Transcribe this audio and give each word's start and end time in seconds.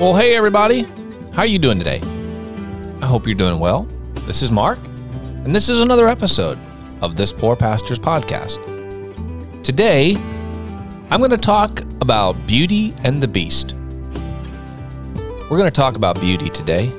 Well, 0.00 0.14
hey 0.14 0.34
everybody. 0.34 0.84
How 1.34 1.42
are 1.42 1.46
you 1.46 1.58
doing 1.58 1.78
today? 1.78 2.00
I 3.02 3.06
hope 3.06 3.26
you're 3.26 3.34
doing 3.34 3.58
well. 3.58 3.82
This 4.26 4.40
is 4.40 4.50
Mark, 4.50 4.78
and 5.44 5.54
this 5.54 5.68
is 5.68 5.80
another 5.80 6.08
episode 6.08 6.58
of 7.02 7.16
This 7.16 7.34
Poor 7.34 7.54
Pastor's 7.54 7.98
Podcast. 7.98 8.54
Today, 9.62 10.16
I'm 11.10 11.20
going 11.20 11.30
to 11.32 11.36
talk 11.36 11.82
about 12.00 12.46
Beauty 12.46 12.94
and 13.04 13.22
the 13.22 13.28
Beast. 13.28 13.74
We're 15.50 15.58
going 15.58 15.64
to 15.64 15.70
talk 15.70 15.96
about 15.96 16.18
beauty 16.18 16.48
today, 16.48 16.90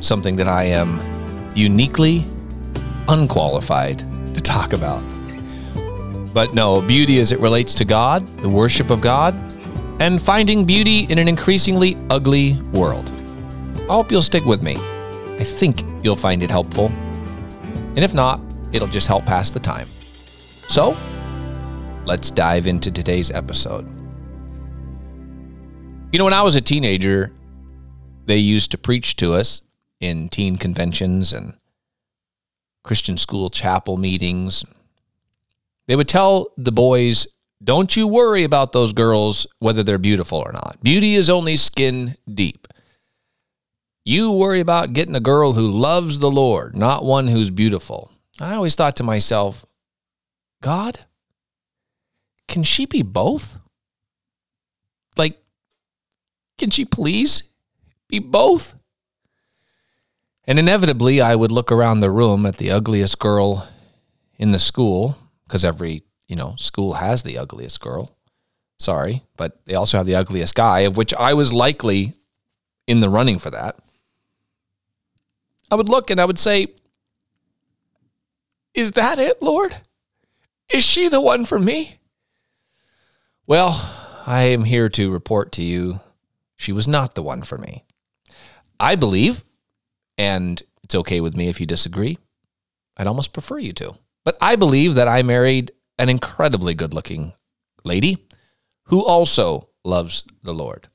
something 0.00 0.36
that 0.36 0.46
I 0.46 0.64
am 0.64 1.52
uniquely 1.56 2.26
unqualified 3.08 4.00
to 4.34 4.40
talk 4.42 4.74
about. 4.74 5.00
But 6.34 6.52
no, 6.52 6.82
beauty 6.82 7.20
as 7.20 7.32
it 7.32 7.40
relates 7.40 7.72
to 7.76 7.86
God, 7.86 8.42
the 8.42 8.50
worship 8.50 8.90
of 8.90 9.00
God, 9.00 9.34
and 10.00 10.20
finding 10.20 10.64
beauty 10.64 11.00
in 11.10 11.18
an 11.18 11.28
increasingly 11.28 11.96
ugly 12.08 12.54
world. 12.72 13.12
I 13.82 13.92
hope 13.92 14.10
you'll 14.10 14.22
stick 14.22 14.44
with 14.46 14.62
me. 14.62 14.76
I 15.38 15.44
think 15.44 15.84
you'll 16.02 16.16
find 16.16 16.42
it 16.42 16.50
helpful. 16.50 16.86
And 16.86 17.98
if 17.98 18.14
not, 18.14 18.40
it'll 18.72 18.88
just 18.88 19.06
help 19.06 19.26
pass 19.26 19.50
the 19.50 19.60
time. 19.60 19.88
So, 20.66 20.96
let's 22.06 22.30
dive 22.30 22.66
into 22.66 22.90
today's 22.90 23.30
episode. 23.30 23.86
You 26.12 26.18
know, 26.18 26.24
when 26.24 26.34
I 26.34 26.42
was 26.42 26.56
a 26.56 26.60
teenager, 26.60 27.32
they 28.24 28.38
used 28.38 28.70
to 28.70 28.78
preach 28.78 29.16
to 29.16 29.34
us 29.34 29.60
in 30.00 30.28
teen 30.30 30.56
conventions 30.56 31.32
and 31.32 31.54
Christian 32.84 33.18
school 33.18 33.50
chapel 33.50 33.98
meetings. 33.98 34.64
They 35.88 35.96
would 35.96 36.08
tell 36.08 36.48
the 36.56 36.72
boys 36.72 37.26
don't 37.62 37.96
you 37.96 38.06
worry 38.06 38.42
about 38.44 38.72
those 38.72 38.92
girls, 38.92 39.46
whether 39.58 39.82
they're 39.82 39.98
beautiful 39.98 40.38
or 40.38 40.52
not. 40.52 40.78
Beauty 40.82 41.14
is 41.14 41.28
only 41.28 41.56
skin 41.56 42.16
deep. 42.32 42.66
You 44.04 44.32
worry 44.32 44.60
about 44.60 44.94
getting 44.94 45.14
a 45.14 45.20
girl 45.20 45.52
who 45.52 45.68
loves 45.68 46.18
the 46.18 46.30
Lord, 46.30 46.74
not 46.74 47.04
one 47.04 47.28
who's 47.28 47.50
beautiful. 47.50 48.10
I 48.40 48.54
always 48.54 48.74
thought 48.74 48.96
to 48.96 49.02
myself, 49.02 49.66
God, 50.62 51.00
can 52.48 52.62
she 52.62 52.86
be 52.86 53.02
both? 53.02 53.60
Like, 55.16 55.38
can 56.58 56.70
she 56.70 56.84
please 56.84 57.44
be 58.08 58.18
both? 58.18 58.74
And 60.46 60.58
inevitably, 60.58 61.20
I 61.20 61.36
would 61.36 61.52
look 61.52 61.70
around 61.70 62.00
the 62.00 62.10
room 62.10 62.46
at 62.46 62.56
the 62.56 62.70
ugliest 62.70 63.18
girl 63.18 63.68
in 64.38 64.52
the 64.52 64.58
school, 64.58 65.18
because 65.44 65.64
every 65.64 66.02
you 66.30 66.36
know, 66.36 66.54
school 66.58 66.94
has 66.94 67.24
the 67.24 67.36
ugliest 67.36 67.80
girl. 67.80 68.16
Sorry, 68.78 69.24
but 69.36 69.62
they 69.66 69.74
also 69.74 69.98
have 69.98 70.06
the 70.06 70.14
ugliest 70.14 70.54
guy, 70.54 70.80
of 70.80 70.96
which 70.96 71.12
I 71.14 71.34
was 71.34 71.52
likely 71.52 72.14
in 72.86 73.00
the 73.00 73.10
running 73.10 73.40
for 73.40 73.50
that. 73.50 73.76
I 75.72 75.74
would 75.74 75.88
look 75.88 76.08
and 76.08 76.20
I 76.20 76.24
would 76.24 76.38
say, 76.38 76.68
Is 78.72 78.92
that 78.92 79.18
it, 79.18 79.42
Lord? 79.42 79.78
Is 80.72 80.84
she 80.84 81.08
the 81.08 81.20
one 81.20 81.44
for 81.44 81.58
me? 81.58 81.98
Well, 83.44 84.22
I 84.24 84.44
am 84.44 84.64
here 84.64 84.88
to 84.90 85.10
report 85.10 85.50
to 85.52 85.64
you 85.64 85.98
she 86.56 86.70
was 86.70 86.86
not 86.86 87.16
the 87.16 87.24
one 87.24 87.42
for 87.42 87.58
me. 87.58 87.84
I 88.78 88.94
believe, 88.94 89.44
and 90.16 90.62
it's 90.84 90.94
okay 90.94 91.20
with 91.20 91.34
me 91.34 91.48
if 91.48 91.60
you 91.60 91.66
disagree, 91.66 92.18
I'd 92.96 93.08
almost 93.08 93.32
prefer 93.32 93.58
you 93.58 93.72
to. 93.72 93.96
But 94.24 94.38
I 94.40 94.54
believe 94.54 94.94
that 94.94 95.08
I 95.08 95.22
married 95.22 95.72
an 96.00 96.08
incredibly 96.08 96.74
good 96.74 96.94
looking 96.94 97.34
lady 97.84 98.26
who 98.84 99.04
also 99.04 99.68
loves 99.84 100.24
the 100.42 100.54
Lord. 100.54 100.88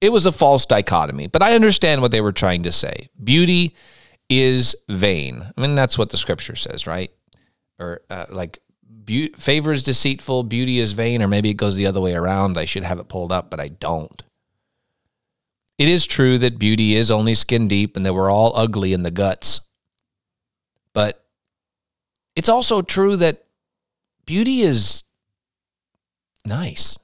It 0.00 0.12
was 0.12 0.24
a 0.24 0.32
false 0.32 0.64
dichotomy, 0.64 1.26
but 1.26 1.42
I 1.42 1.54
understand 1.54 2.00
what 2.00 2.12
they 2.12 2.20
were 2.20 2.32
trying 2.32 2.62
to 2.62 2.72
say. 2.72 3.08
Beauty 3.22 3.74
is 4.30 4.76
vain. 4.88 5.44
I 5.56 5.60
mean, 5.60 5.74
that's 5.74 5.98
what 5.98 6.10
the 6.10 6.16
scripture 6.16 6.56
says, 6.56 6.86
right? 6.86 7.10
Or 7.78 8.02
uh, 8.08 8.26
like, 8.30 8.60
be- 9.04 9.32
favor 9.36 9.72
is 9.72 9.82
deceitful, 9.82 10.44
beauty 10.44 10.78
is 10.78 10.92
vain, 10.92 11.22
or 11.22 11.28
maybe 11.28 11.50
it 11.50 11.54
goes 11.54 11.76
the 11.76 11.86
other 11.86 12.00
way 12.00 12.14
around. 12.14 12.56
I 12.56 12.66
should 12.66 12.84
have 12.84 12.98
it 12.98 13.08
pulled 13.08 13.32
up, 13.32 13.50
but 13.50 13.60
I 13.60 13.68
don't. 13.68 14.22
It 15.76 15.88
is 15.88 16.06
true 16.06 16.38
that 16.38 16.58
beauty 16.58 16.94
is 16.94 17.10
only 17.10 17.34
skin 17.34 17.68
deep 17.68 17.96
and 17.96 18.06
that 18.06 18.14
we're 18.14 18.30
all 18.30 18.56
ugly 18.56 18.92
in 18.92 19.02
the 19.02 19.10
guts. 19.10 19.60
But 20.92 21.24
it's 22.34 22.48
also 22.48 22.80
true 22.80 23.16
that 23.16 23.45
beauty 24.26 24.62
is 24.62 25.04
nice. 26.44 26.98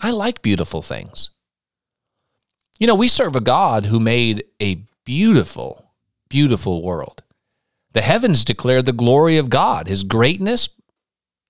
I 0.00 0.10
like 0.10 0.42
beautiful 0.42 0.82
things. 0.82 1.30
You 2.78 2.86
know, 2.86 2.94
we 2.94 3.08
serve 3.08 3.34
a 3.34 3.40
God 3.40 3.86
who 3.86 3.98
made 3.98 4.44
a 4.60 4.82
beautiful, 5.04 5.92
beautiful 6.28 6.82
world. 6.82 7.22
The 7.92 8.02
heavens 8.02 8.44
declare 8.44 8.82
the 8.82 8.92
glory 8.92 9.38
of 9.38 9.48
God, 9.48 9.88
his 9.88 10.02
greatness, 10.02 10.68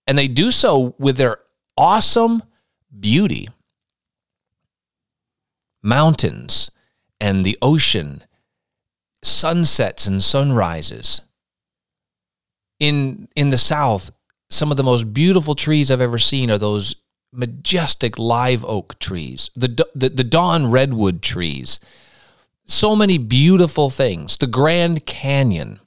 and 0.07 0.17
they 0.17 0.29
do 0.29 0.53
so 0.53 0.95
with 0.99 1.17
their 1.17 1.39
awesome 1.77 2.45
beauty. 2.99 3.49
Mountains 5.83 6.71
and 7.21 7.45
the 7.45 7.59
ocean, 7.61 8.23
sunsets 9.23 10.07
and 10.07 10.23
sunrises 10.23 11.23
in 12.79 13.29
in 13.35 13.51
the 13.51 13.57
south 13.57 14.11
some 14.49 14.71
of 14.71 14.77
the 14.77 14.85
most 14.85 15.13
beautiful 15.13 15.55
trees 15.55 15.91
i've 15.91 16.01
ever 16.01 16.19
seen 16.19 16.51
are 16.51 16.59
those 16.59 16.95
majestic 17.33 18.19
live 18.19 18.65
oak 18.65 18.99
trees 18.99 19.51
the 19.55 19.87
the, 19.95 20.11
the 20.11 20.25
dawn 20.25 20.71
redwood 20.71 21.23
trees. 21.23 21.81
So 22.67 22.95
many 22.95 23.17
beautiful 23.17 23.91
things. 23.91 24.37
The 24.37 24.47
grand 24.47 25.07
canyon 25.07 25.81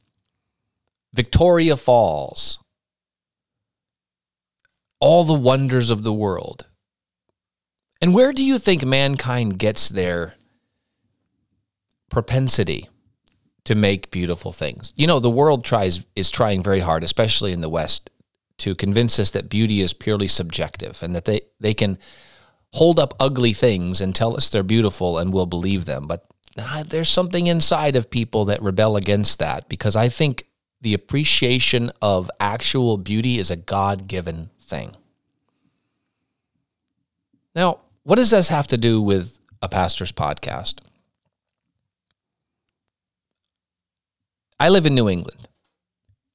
victoria 1.14 1.78
falls 1.78 2.60
all 5.00 5.24
the 5.24 5.34
wonders 5.34 5.92
of 5.92 6.04
the 6.04 6.14
world. 6.14 6.66
And 8.02 8.14
where 8.14 8.34
do 8.34 8.44
you 8.44 8.58
think 8.58 8.86
mankind 8.86 9.60
gets 9.60 9.90
their 9.90 10.36
propensity 12.10 12.90
to 13.70 13.76
make 13.76 14.10
beautiful 14.10 14.52
things. 14.52 14.96
You 14.96 15.06
know, 15.06 15.20
the 15.20 15.30
world 15.30 15.64
tries 15.64 16.04
is 16.16 16.32
trying 16.32 16.64
very 16.64 16.80
hard, 16.80 17.04
especially 17.04 17.54
in 17.54 17.62
the 17.62 17.70
West, 17.70 18.10
to 18.58 18.74
convince 18.74 19.20
us 19.20 19.30
that 19.30 19.48
beauty 19.48 19.82
is 19.82 19.94
purely 19.94 20.28
subjective 20.28 21.04
and 21.04 21.16
that 21.16 21.26
they, 21.26 21.42
they 21.60 21.76
can 21.76 22.00
hold 22.74 23.00
up 23.00 23.14
ugly 23.20 23.54
things 23.54 24.02
and 24.02 24.16
tell 24.16 24.36
us 24.36 24.50
they're 24.50 24.64
beautiful 24.64 25.20
and 25.20 25.32
we'll 25.32 25.46
believe 25.46 25.86
them. 25.86 26.08
But 26.08 26.26
uh, 26.58 26.82
there's 26.82 27.10
something 27.10 27.46
inside 27.46 27.96
of 27.96 28.10
people 28.10 28.44
that 28.46 28.60
rebel 28.60 28.98
against 28.98 29.38
that 29.38 29.70
because 29.70 29.96
I 29.96 30.10
think 30.10 30.48
the 30.82 30.96
appreciation 30.96 31.92
of 32.02 32.32
actual 32.40 32.98
beauty 32.98 33.38
is 33.38 33.52
a 33.52 33.56
God 33.56 34.08
given 34.08 34.50
thing. 34.60 34.96
Now, 37.54 37.82
what 38.02 38.16
does 38.16 38.32
this 38.32 38.50
have 38.50 38.66
to 38.66 38.78
do 38.78 39.00
with 39.00 39.38
a 39.62 39.70
pastor's 39.70 40.12
podcast? 40.12 40.80
I 44.60 44.70
live 44.70 44.86
in 44.86 44.96
New 44.96 45.08
England. 45.08 45.48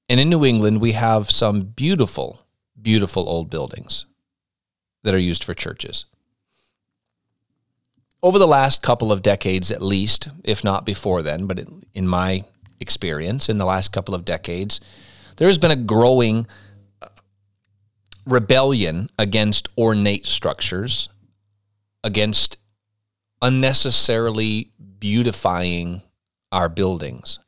And 0.09 0.19
in 0.19 0.29
New 0.29 0.45
England, 0.45 0.81
we 0.81 0.93
have 0.93 1.31
some 1.31 1.63
beautiful, 1.63 2.41
beautiful 2.81 3.29
old 3.29 3.51
buildings 3.51 4.07
that 5.03 5.15
are 5.15 5.19
used 5.19 5.45
for 5.45 5.55
churches. 5.55 6.07
Over 8.23 8.39
the 8.39 8.47
last 8.47 8.83
couple 8.83 9.13
of 9.13 9.21
decades, 9.21 9.71
at 9.71 9.83
least, 9.83 10.29
if 10.43 10.65
not 10.65 10.87
before 10.87 11.23
then, 11.23 11.47
but 11.47 11.61
in 11.93 12.09
my 12.09 12.45
experience, 12.81 13.51
in 13.51 13.59
the 13.59 13.67
last 13.67 13.93
couple 13.93 14.15
of 14.15 14.25
decades, 14.25 14.81
there 15.37 15.49
has 15.49 15.59
been 15.59 15.71
a 15.71 15.77
growing 15.77 16.47
uh, 17.03 17.09
rebellion 18.25 19.11
against 19.19 19.69
ornate 19.77 20.25
structures, 20.25 21.11
against 22.03 22.57
unnecessarily 23.43 24.71
beautifying 24.99 26.01
our 26.51 26.71
buildings. 26.71 27.41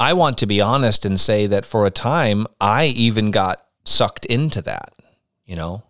I 0.00 0.14
want 0.14 0.38
to 0.38 0.46
be 0.46 0.62
honest 0.62 1.04
and 1.04 1.20
say 1.20 1.46
that 1.46 1.66
for 1.66 1.84
a 1.84 1.90
time, 1.90 2.46
I 2.58 2.86
even 2.86 3.30
got 3.30 3.64
sucked 3.84 4.24
into 4.24 4.62
that. 4.62 4.94
You 5.44 5.56
know, 5.56 5.82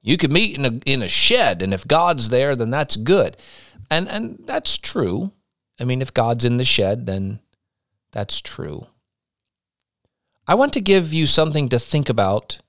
you 0.00 0.16
could 0.16 0.32
meet 0.32 0.56
in 0.56 0.64
a 0.64 0.80
in 0.86 1.02
a 1.02 1.08
shed, 1.08 1.60
and 1.60 1.74
if 1.74 1.86
God's 1.86 2.30
there, 2.30 2.56
then 2.56 2.70
that's 2.70 2.96
good, 2.96 3.36
and 3.90 4.08
and 4.08 4.38
that's 4.46 4.78
true. 4.78 5.32
I 5.78 5.84
mean, 5.84 6.00
if 6.00 6.14
God's 6.14 6.46
in 6.46 6.56
the 6.56 6.64
shed, 6.64 7.04
then 7.04 7.40
that's 8.10 8.40
true. 8.40 8.86
I 10.46 10.54
want 10.54 10.72
to 10.72 10.80
give 10.80 11.12
you 11.12 11.26
something 11.26 11.68
to 11.68 11.78
think 11.78 12.08
about 12.08 12.60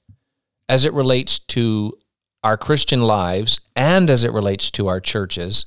as 0.67 0.83
it 0.83 0.93
relates 0.93 1.39
to 1.39 1.97
our 2.43 2.57
Christian 2.57 3.03
lives 3.03 3.61
and 3.73 4.09
as 4.09 4.25
it 4.25 4.33
relates 4.33 4.69
to 4.71 4.87
our 4.87 4.99
churches. 4.99 5.65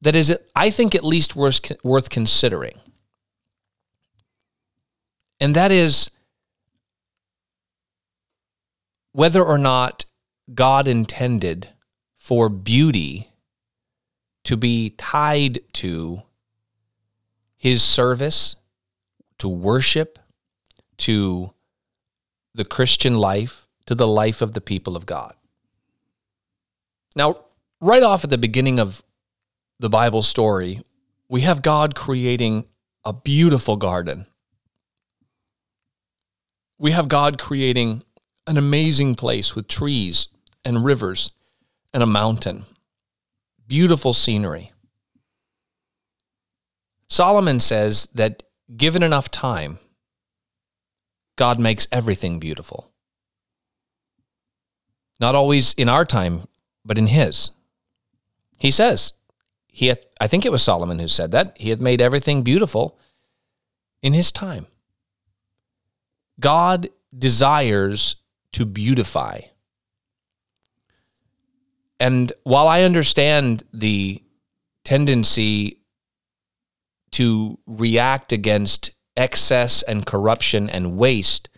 That 0.00 0.16
is, 0.16 0.34
I 0.56 0.70
think, 0.70 0.94
at 0.94 1.04
least 1.04 1.36
worth 1.36 1.60
worth 1.84 2.08
considering 2.08 2.80
and 5.42 5.56
that 5.56 5.72
is 5.72 6.08
whether 9.10 9.42
or 9.42 9.58
not 9.58 10.04
God 10.54 10.86
intended 10.86 11.70
for 12.16 12.48
beauty 12.48 13.28
to 14.44 14.56
be 14.56 14.90
tied 14.90 15.60
to 15.72 16.22
his 17.56 17.82
service, 17.82 18.54
to 19.38 19.48
worship, 19.48 20.20
to 20.98 21.52
the 22.54 22.64
Christian 22.64 23.16
life, 23.16 23.66
to 23.86 23.96
the 23.96 24.06
life 24.06 24.42
of 24.42 24.52
the 24.52 24.60
people 24.60 24.94
of 24.94 25.06
God. 25.06 25.34
Now, 27.16 27.34
right 27.80 28.04
off 28.04 28.22
at 28.22 28.30
the 28.30 28.38
beginning 28.38 28.78
of 28.78 29.02
the 29.80 29.90
Bible 29.90 30.22
story, 30.22 30.82
we 31.28 31.40
have 31.40 31.62
God 31.62 31.96
creating 31.96 32.66
a 33.04 33.12
beautiful 33.12 33.74
garden. 33.74 34.26
We 36.82 36.90
have 36.90 37.06
God 37.06 37.38
creating 37.38 38.02
an 38.44 38.56
amazing 38.56 39.14
place 39.14 39.54
with 39.54 39.68
trees 39.68 40.26
and 40.64 40.84
rivers 40.84 41.30
and 41.94 42.02
a 42.02 42.06
mountain. 42.06 42.64
Beautiful 43.68 44.12
scenery. 44.12 44.72
Solomon 47.06 47.60
says 47.60 48.08
that 48.14 48.42
given 48.76 49.04
enough 49.04 49.30
time, 49.30 49.78
God 51.36 51.60
makes 51.60 51.86
everything 51.92 52.40
beautiful. 52.40 52.90
Not 55.20 55.36
always 55.36 55.74
in 55.74 55.88
our 55.88 56.04
time, 56.04 56.48
but 56.84 56.98
in 56.98 57.06
his. 57.06 57.52
He 58.58 58.72
says, 58.72 59.12
he 59.68 59.86
hath, 59.86 60.04
I 60.20 60.26
think 60.26 60.44
it 60.44 60.50
was 60.50 60.64
Solomon 60.64 60.98
who 60.98 61.06
said 61.06 61.30
that, 61.30 61.56
he 61.60 61.70
hath 61.70 61.80
made 61.80 62.00
everything 62.00 62.42
beautiful 62.42 62.98
in 64.02 64.14
his 64.14 64.32
time. 64.32 64.66
God 66.40 66.88
desires 67.16 68.16
to 68.52 68.64
beautify. 68.64 69.40
And 72.00 72.32
while 72.42 72.66
I 72.66 72.82
understand 72.82 73.64
the 73.72 74.22
tendency 74.84 75.78
to 77.12 77.58
react 77.66 78.32
against 78.32 78.90
excess 79.16 79.82
and 79.82 80.04
corruption 80.04 80.68
and 80.68 80.96
waste, 80.96 81.48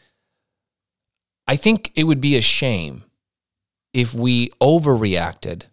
I 1.47 1.56
think 1.56 1.93
it 1.94 2.05
would 2.05 2.21
be 2.21 2.37
a 2.37 2.43
shame 2.43 3.05
if 3.93 4.12
we 4.12 4.49
overreacted 4.61 5.65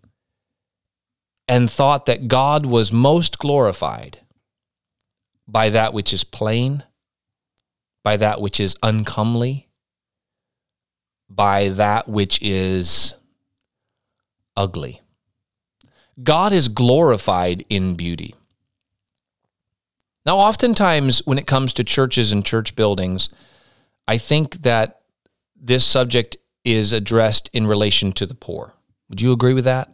and 1.47 1.69
thought 1.69 2.05
that 2.05 2.27
God 2.27 2.65
was 2.65 2.93
most 2.93 3.39
glorified 3.39 4.19
by 5.47 5.69
that 5.69 5.93
which 5.93 6.13
is 6.13 6.23
plain, 6.23 6.83
by 8.03 8.17
that 8.17 8.41
which 8.41 8.59
is 8.59 8.75
uncomely, 8.81 9.69
by 11.29 11.69
that 11.69 12.07
which 12.07 12.41
is 12.41 13.13
ugly. 14.55 15.01
God 16.21 16.53
is 16.53 16.67
glorified 16.67 17.65
in 17.69 17.95
beauty. 17.95 18.35
Now, 20.25 20.37
oftentimes 20.37 21.25
when 21.25 21.39
it 21.39 21.47
comes 21.47 21.73
to 21.73 21.83
churches 21.83 22.31
and 22.31 22.45
church 22.45 22.75
buildings, 22.75 23.29
I 24.07 24.17
think 24.17 24.61
that 24.63 25.01
this 25.55 25.85
subject 25.85 26.37
is 26.63 26.93
addressed 26.93 27.49
in 27.53 27.65
relation 27.65 28.11
to 28.13 28.25
the 28.25 28.35
poor. 28.35 28.73
Would 29.09 29.21
you 29.21 29.31
agree 29.31 29.53
with 29.53 29.65
that? 29.65 29.91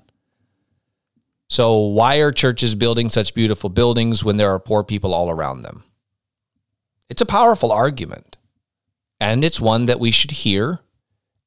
So, 1.49 1.77
why 1.77 2.17
are 2.17 2.33
churches 2.33 2.75
building 2.75 3.09
such 3.09 3.33
beautiful 3.33 3.69
buildings 3.69 4.23
when 4.23 4.35
there 4.35 4.51
are 4.51 4.59
poor 4.59 4.83
people 4.83 5.13
all 5.13 5.29
around 5.29 5.61
them? 5.61 5.83
It's 7.09 7.21
a 7.21 7.25
powerful 7.25 7.71
argument, 7.71 8.37
and 9.19 9.43
it's 9.43 9.61
one 9.61 9.85
that 9.85 9.99
we 9.99 10.11
should 10.11 10.31
hear 10.31 10.79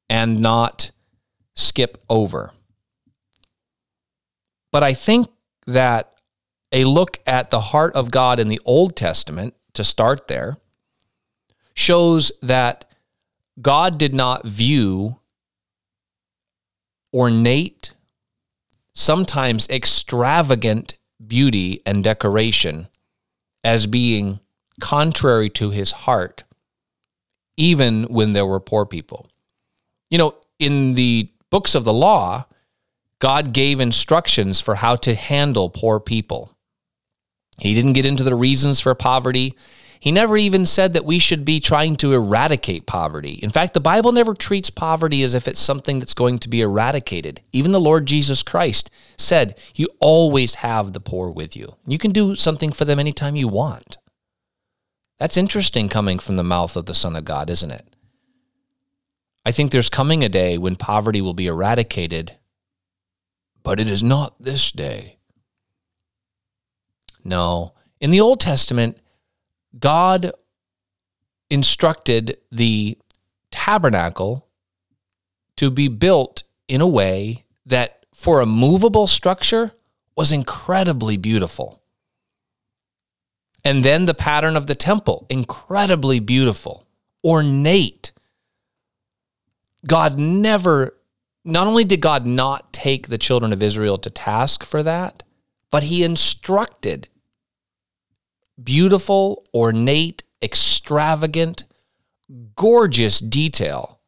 and 0.09 0.39
not 0.39 0.91
skip 1.55 1.97
over. 2.09 2.51
But 4.71 4.83
I 4.83 4.93
think 4.93 5.29
that 5.67 6.13
a 6.71 6.85
look 6.85 7.19
at 7.25 7.49
the 7.49 7.59
heart 7.59 7.93
of 7.95 8.11
God 8.11 8.39
in 8.39 8.47
the 8.47 8.61
Old 8.65 8.95
Testament, 8.95 9.53
to 9.73 9.83
start 9.83 10.27
there, 10.27 10.57
shows 11.73 12.31
that 12.41 12.85
God 13.61 13.97
did 13.97 14.13
not 14.13 14.45
view 14.45 15.17
ornate, 17.13 17.91
sometimes 18.93 19.67
extravagant 19.69 20.95
beauty 21.25 21.81
and 21.85 22.03
decoration 22.03 22.87
as 23.63 23.87
being 23.87 24.39
contrary 24.79 25.49
to 25.51 25.69
his 25.71 25.91
heart, 25.91 26.43
even 27.57 28.03
when 28.03 28.33
there 28.33 28.45
were 28.45 28.59
poor 28.59 28.85
people. 28.85 29.27
You 30.09 30.17
know, 30.17 30.35
in 30.59 30.95
the 30.95 31.29
books 31.49 31.75
of 31.75 31.83
the 31.83 31.93
law, 31.93 32.45
God 33.19 33.53
gave 33.53 33.79
instructions 33.79 34.59
for 34.59 34.75
how 34.75 34.95
to 34.97 35.13
handle 35.13 35.69
poor 35.69 35.99
people. 35.99 36.57
He 37.59 37.75
didn't 37.75 37.93
get 37.93 38.05
into 38.05 38.23
the 38.23 38.35
reasons 38.35 38.79
for 38.79 38.95
poverty. 38.95 39.55
He 39.99 40.11
never 40.11 40.35
even 40.35 40.65
said 40.65 40.93
that 40.93 41.05
we 41.05 41.19
should 41.19 41.45
be 41.45 41.59
trying 41.59 41.95
to 41.97 42.13
eradicate 42.13 42.87
poverty. 42.87 43.33
In 43.43 43.51
fact, 43.51 43.75
the 43.75 43.79
Bible 43.79 44.11
never 44.11 44.33
treats 44.33 44.71
poverty 44.71 45.21
as 45.21 45.35
if 45.35 45.47
it's 45.47 45.59
something 45.59 45.99
that's 45.99 46.15
going 46.15 46.39
to 46.39 46.49
be 46.49 46.61
eradicated. 46.61 47.41
Even 47.53 47.71
the 47.71 47.79
Lord 47.79 48.07
Jesus 48.07 48.41
Christ 48.41 48.89
said, 49.15 49.59
You 49.75 49.87
always 49.99 50.55
have 50.55 50.93
the 50.93 50.99
poor 50.99 51.29
with 51.29 51.55
you. 51.55 51.75
You 51.85 51.99
can 51.99 52.11
do 52.11 52.35
something 52.35 52.71
for 52.71 52.83
them 52.83 52.99
anytime 52.99 53.35
you 53.35 53.47
want. 53.47 53.99
That's 55.21 55.37
interesting 55.37 55.87
coming 55.87 56.17
from 56.17 56.35
the 56.35 56.43
mouth 56.43 56.75
of 56.75 56.87
the 56.87 56.95
Son 56.95 57.15
of 57.15 57.25
God, 57.25 57.51
isn't 57.51 57.69
it? 57.69 57.95
I 59.45 59.51
think 59.51 59.69
there's 59.69 59.87
coming 59.87 60.23
a 60.23 60.29
day 60.29 60.57
when 60.57 60.75
poverty 60.75 61.21
will 61.21 61.35
be 61.35 61.45
eradicated, 61.45 62.39
but 63.61 63.79
it 63.79 63.87
is 63.87 64.01
not 64.01 64.33
this 64.41 64.71
day. 64.71 65.19
No. 67.23 67.75
In 67.99 68.09
the 68.09 68.19
Old 68.19 68.39
Testament, 68.39 68.97
God 69.79 70.31
instructed 71.51 72.39
the 72.51 72.97
tabernacle 73.51 74.47
to 75.57 75.69
be 75.69 75.87
built 75.87 76.41
in 76.67 76.81
a 76.81 76.87
way 76.87 77.43
that, 77.63 78.07
for 78.11 78.41
a 78.41 78.47
movable 78.47 79.05
structure, 79.05 79.73
was 80.15 80.31
incredibly 80.31 81.15
beautiful. 81.15 81.80
And 83.63 83.85
then 83.85 84.05
the 84.05 84.13
pattern 84.13 84.57
of 84.57 84.67
the 84.67 84.75
temple, 84.75 85.27
incredibly 85.29 86.19
beautiful, 86.19 86.87
ornate. 87.23 88.11
God 89.85 90.17
never, 90.17 90.95
not 91.45 91.67
only 91.67 91.83
did 91.83 92.01
God 92.01 92.25
not 92.25 92.73
take 92.73 93.07
the 93.07 93.17
children 93.17 93.53
of 93.53 93.61
Israel 93.61 93.97
to 93.99 94.09
task 94.09 94.63
for 94.63 94.81
that, 94.83 95.23
but 95.69 95.83
he 95.83 96.03
instructed 96.03 97.09
beautiful, 98.61 99.45
ornate, 99.53 100.23
extravagant, 100.41 101.63
gorgeous 102.55 103.19
detail 103.19 103.99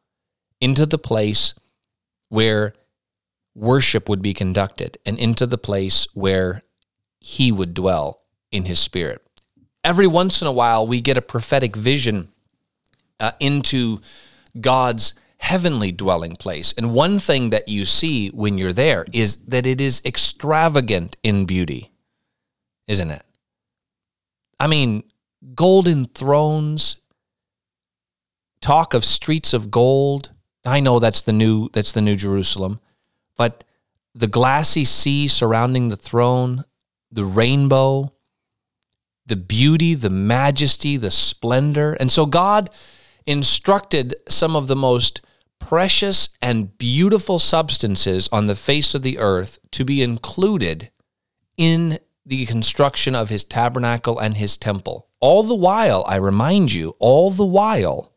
into 0.60 0.86
the 0.86 0.98
place 0.98 1.54
where 2.28 2.74
worship 3.54 4.08
would 4.08 4.22
be 4.22 4.34
conducted 4.34 4.98
and 5.06 5.18
into 5.18 5.46
the 5.46 5.58
place 5.58 6.06
where 6.14 6.62
he 7.20 7.52
would 7.52 7.74
dwell 7.74 8.22
in 8.50 8.64
his 8.64 8.78
spirit. 8.78 9.23
Every 9.84 10.06
once 10.06 10.40
in 10.40 10.48
a 10.48 10.52
while, 10.52 10.86
we 10.86 11.00
get 11.00 11.18
a 11.18 11.22
prophetic 11.22 11.76
vision 11.76 12.32
uh, 13.20 13.32
into 13.38 14.00
God's 14.58 15.14
heavenly 15.38 15.92
dwelling 15.92 16.36
place. 16.36 16.72
And 16.72 16.94
one 16.94 17.18
thing 17.18 17.50
that 17.50 17.68
you 17.68 17.84
see 17.84 18.28
when 18.28 18.56
you're 18.56 18.72
there 18.72 19.04
is 19.12 19.36
that 19.46 19.66
it 19.66 19.78
is 19.78 20.00
extravagant 20.02 21.18
in 21.22 21.44
beauty, 21.44 21.92
isn't 22.88 23.10
it? 23.10 23.22
I 24.58 24.66
mean, 24.68 25.04
golden 25.54 26.06
thrones, 26.06 26.96
talk 28.62 28.94
of 28.94 29.04
streets 29.04 29.52
of 29.52 29.70
gold. 29.70 30.30
I 30.64 30.80
know 30.80 30.98
that's 30.98 31.20
the 31.20 31.34
new 31.34 31.68
that's 31.74 31.92
the 31.92 32.00
new 32.00 32.16
Jerusalem, 32.16 32.80
but 33.36 33.64
the 34.14 34.26
glassy 34.26 34.86
sea 34.86 35.28
surrounding 35.28 35.88
the 35.88 35.96
throne, 35.96 36.64
the 37.12 37.26
rainbow, 37.26 38.13
the 39.26 39.36
beauty, 39.36 39.94
the 39.94 40.10
majesty, 40.10 40.96
the 40.96 41.10
splendor. 41.10 41.94
And 41.94 42.12
so 42.12 42.26
God 42.26 42.70
instructed 43.26 44.14
some 44.28 44.54
of 44.54 44.68
the 44.68 44.76
most 44.76 45.22
precious 45.58 46.28
and 46.42 46.76
beautiful 46.76 47.38
substances 47.38 48.28
on 48.30 48.46
the 48.46 48.54
face 48.54 48.94
of 48.94 49.02
the 49.02 49.18
earth 49.18 49.58
to 49.70 49.84
be 49.84 50.02
included 50.02 50.90
in 51.56 51.98
the 52.26 52.46
construction 52.46 53.14
of 53.14 53.28
his 53.28 53.44
tabernacle 53.44 54.18
and 54.18 54.36
his 54.36 54.56
temple. 54.56 55.08
All 55.20 55.42
the 55.42 55.54
while, 55.54 56.04
I 56.06 56.16
remind 56.16 56.72
you, 56.72 56.96
all 56.98 57.30
the 57.30 57.46
while, 57.46 58.12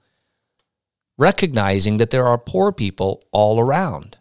recognizing 1.18 1.98
that 1.98 2.10
there 2.10 2.26
are 2.26 2.38
poor 2.38 2.72
people 2.72 3.24
all 3.32 3.60
around. 3.60 4.18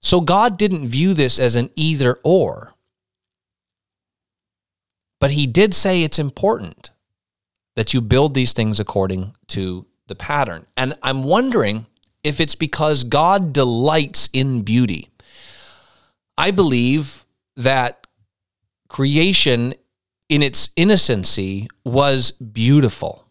So 0.00 0.20
God 0.20 0.58
didn't 0.58 0.88
view 0.88 1.14
this 1.14 1.38
as 1.38 1.56
an 1.56 1.70
either 1.74 2.18
or. 2.22 2.74
But 5.20 5.32
he 5.32 5.46
did 5.46 5.74
say 5.74 6.02
it's 6.02 6.18
important 6.18 6.90
that 7.74 7.94
you 7.94 8.00
build 8.00 8.34
these 8.34 8.52
things 8.52 8.80
according 8.80 9.34
to 9.48 9.86
the 10.06 10.14
pattern. 10.14 10.66
And 10.76 10.94
I'm 11.02 11.24
wondering 11.24 11.86
if 12.22 12.40
it's 12.40 12.54
because 12.54 13.04
God 13.04 13.52
delights 13.52 14.28
in 14.32 14.62
beauty. 14.62 15.10
I 16.36 16.50
believe 16.50 17.24
that 17.56 18.06
creation 18.88 19.74
in 20.28 20.42
its 20.42 20.70
innocency 20.76 21.68
was 21.84 22.32
beautiful 22.32 23.26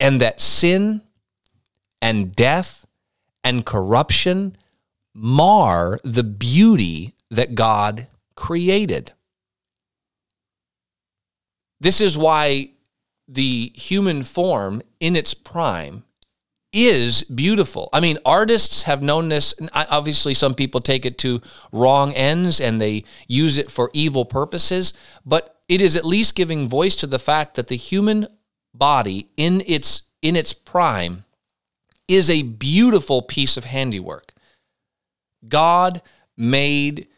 and 0.00 0.20
that 0.20 0.40
sin 0.40 1.02
and 2.00 2.34
death 2.34 2.86
and 3.44 3.66
corruption 3.66 4.56
mar 5.14 5.98
the 6.02 6.24
beauty 6.24 7.14
that 7.30 7.54
God 7.54 8.08
created. 8.34 9.12
This 11.82 12.00
is 12.00 12.16
why 12.16 12.70
the 13.26 13.72
human 13.74 14.22
form 14.22 14.82
in 15.00 15.16
its 15.16 15.34
prime 15.34 16.04
is 16.72 17.24
beautiful. 17.24 17.88
I 17.92 17.98
mean, 17.98 18.18
artists 18.24 18.84
have 18.84 19.02
known 19.02 19.30
this. 19.30 19.52
Obviously, 19.74 20.32
some 20.32 20.54
people 20.54 20.80
take 20.80 21.04
it 21.04 21.18
to 21.18 21.42
wrong 21.72 22.12
ends 22.12 22.60
and 22.60 22.80
they 22.80 23.02
use 23.26 23.58
it 23.58 23.68
for 23.68 23.90
evil 23.92 24.24
purposes, 24.24 24.94
but 25.26 25.58
it 25.68 25.80
is 25.80 25.96
at 25.96 26.04
least 26.04 26.36
giving 26.36 26.68
voice 26.68 26.94
to 26.96 27.06
the 27.08 27.18
fact 27.18 27.56
that 27.56 27.66
the 27.66 27.76
human 27.76 28.28
body 28.72 29.28
in 29.36 29.60
its 29.66 30.02
in 30.22 30.36
its 30.36 30.54
prime 30.54 31.24
is 32.06 32.30
a 32.30 32.42
beautiful 32.44 33.22
piece 33.22 33.56
of 33.56 33.64
handiwork. 33.64 34.34
God 35.48 36.00
made 36.36 37.08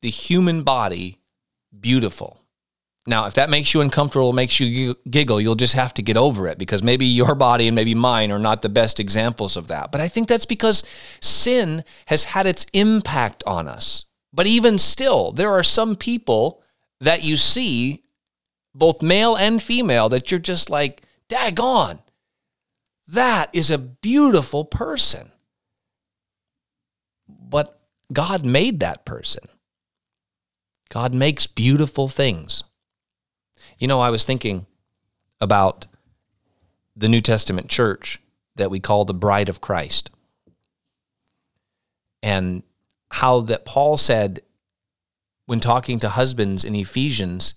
the 0.00 0.10
human 0.10 0.62
body 0.62 1.18
beautiful. 1.78 2.37
Now, 3.08 3.24
if 3.24 3.32
that 3.34 3.48
makes 3.48 3.72
you 3.72 3.80
uncomfortable, 3.80 4.34
makes 4.34 4.60
you 4.60 4.94
giggle, 5.08 5.40
you'll 5.40 5.54
just 5.54 5.72
have 5.72 5.94
to 5.94 6.02
get 6.02 6.18
over 6.18 6.46
it 6.46 6.58
because 6.58 6.82
maybe 6.82 7.06
your 7.06 7.34
body 7.34 7.66
and 7.66 7.74
maybe 7.74 7.94
mine 7.94 8.30
are 8.30 8.38
not 8.38 8.60
the 8.60 8.68
best 8.68 9.00
examples 9.00 9.56
of 9.56 9.66
that. 9.68 9.90
But 9.90 10.02
I 10.02 10.08
think 10.08 10.28
that's 10.28 10.44
because 10.44 10.84
sin 11.18 11.84
has 12.08 12.24
had 12.24 12.44
its 12.44 12.66
impact 12.74 13.42
on 13.46 13.66
us. 13.66 14.04
But 14.30 14.46
even 14.46 14.76
still, 14.76 15.32
there 15.32 15.50
are 15.50 15.62
some 15.62 15.96
people 15.96 16.62
that 17.00 17.22
you 17.24 17.38
see, 17.38 18.02
both 18.74 19.00
male 19.00 19.34
and 19.34 19.62
female, 19.62 20.10
that 20.10 20.30
you're 20.30 20.38
just 20.38 20.68
like, 20.68 21.02
daggone, 21.30 22.00
that 23.06 23.48
is 23.54 23.70
a 23.70 23.78
beautiful 23.78 24.66
person. 24.66 25.32
But 27.26 27.80
God 28.12 28.44
made 28.44 28.80
that 28.80 29.06
person. 29.06 29.48
God 30.90 31.14
makes 31.14 31.46
beautiful 31.46 32.08
things. 32.08 32.64
You 33.78 33.86
know, 33.86 34.00
I 34.00 34.10
was 34.10 34.24
thinking 34.24 34.66
about 35.40 35.86
the 36.96 37.08
New 37.08 37.20
Testament 37.20 37.68
church 37.68 38.20
that 38.56 38.70
we 38.70 38.80
call 38.80 39.04
the 39.04 39.14
bride 39.14 39.48
of 39.48 39.60
Christ. 39.60 40.10
And 42.22 42.64
how 43.12 43.40
that 43.42 43.64
Paul 43.64 43.96
said 43.96 44.40
when 45.46 45.60
talking 45.60 46.00
to 46.00 46.08
husbands 46.08 46.64
in 46.64 46.74
Ephesians 46.74 47.54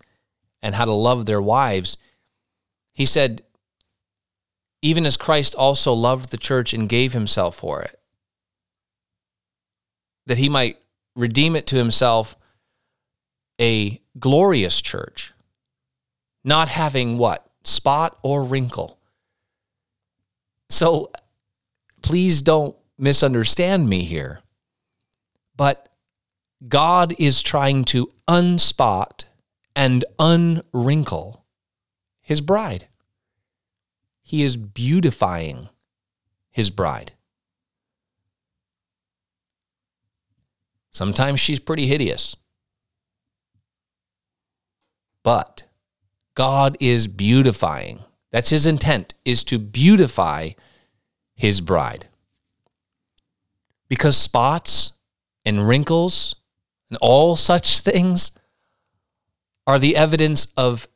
and 0.62 0.76
how 0.76 0.86
to 0.86 0.94
love 0.94 1.26
their 1.26 1.42
wives, 1.42 1.98
he 2.94 3.06
said, 3.06 3.42
even 4.84 5.06
as 5.06 5.18
Christ 5.18 5.56
also 5.56 5.92
loved 5.92 6.30
the 6.30 6.38
church 6.38 6.74
and 6.74 6.88
gave 6.88 7.14
himself 7.14 7.56
for 7.56 7.82
it, 7.82 8.00
that 10.28 10.38
he 10.38 10.50
might 10.50 10.78
redeem 11.16 11.56
it 11.56 11.66
to 11.68 11.78
himself 11.78 12.36
a 13.60 14.00
glorious 14.20 14.82
church 14.82 15.34
not 16.44 16.68
having 16.70 17.18
what? 17.18 17.46
Spot 17.64 18.18
or 18.24 18.44
wrinkle. 18.44 18.98
So 20.70 21.12
please 22.02 22.42
don't 22.42 22.76
misunderstand 22.98 23.90
me 23.90 24.04
here. 24.04 24.40
But 25.56 25.90
God 26.68 27.14
is 27.20 27.42
trying 27.42 27.86
to 27.86 28.10
unspot 28.28 29.26
and 29.76 30.06
unwrinkle 30.20 31.42
his 32.22 32.42
bride. 32.42 32.88
He 34.22 34.44
is 34.44 34.58
beautifying 34.58 35.70
his 36.52 36.70
bride. 36.70 37.14
Sometimes 40.92 41.40
she's 41.40 41.60
pretty 41.60 41.88
hideous. 41.88 42.36
But 45.24 45.64
God 46.36 46.78
is 46.80 47.08
beautifying. 47.08 48.04
That's 48.32 48.50
his 48.50 48.66
intent 48.66 49.14
is 49.26 49.44
to 49.46 49.60
beautify 49.60 50.52
his 51.36 51.62
bride. 51.62 52.08
Because 53.90 54.16
spots 54.16 54.94
and 55.44 55.68
wrinkles 55.68 56.36
and 56.90 56.98
all 57.02 57.36
such 57.36 57.80
things 57.80 58.32
are 59.68 59.80
the 59.80 59.96
evidence 59.96 60.48
of 60.56 60.88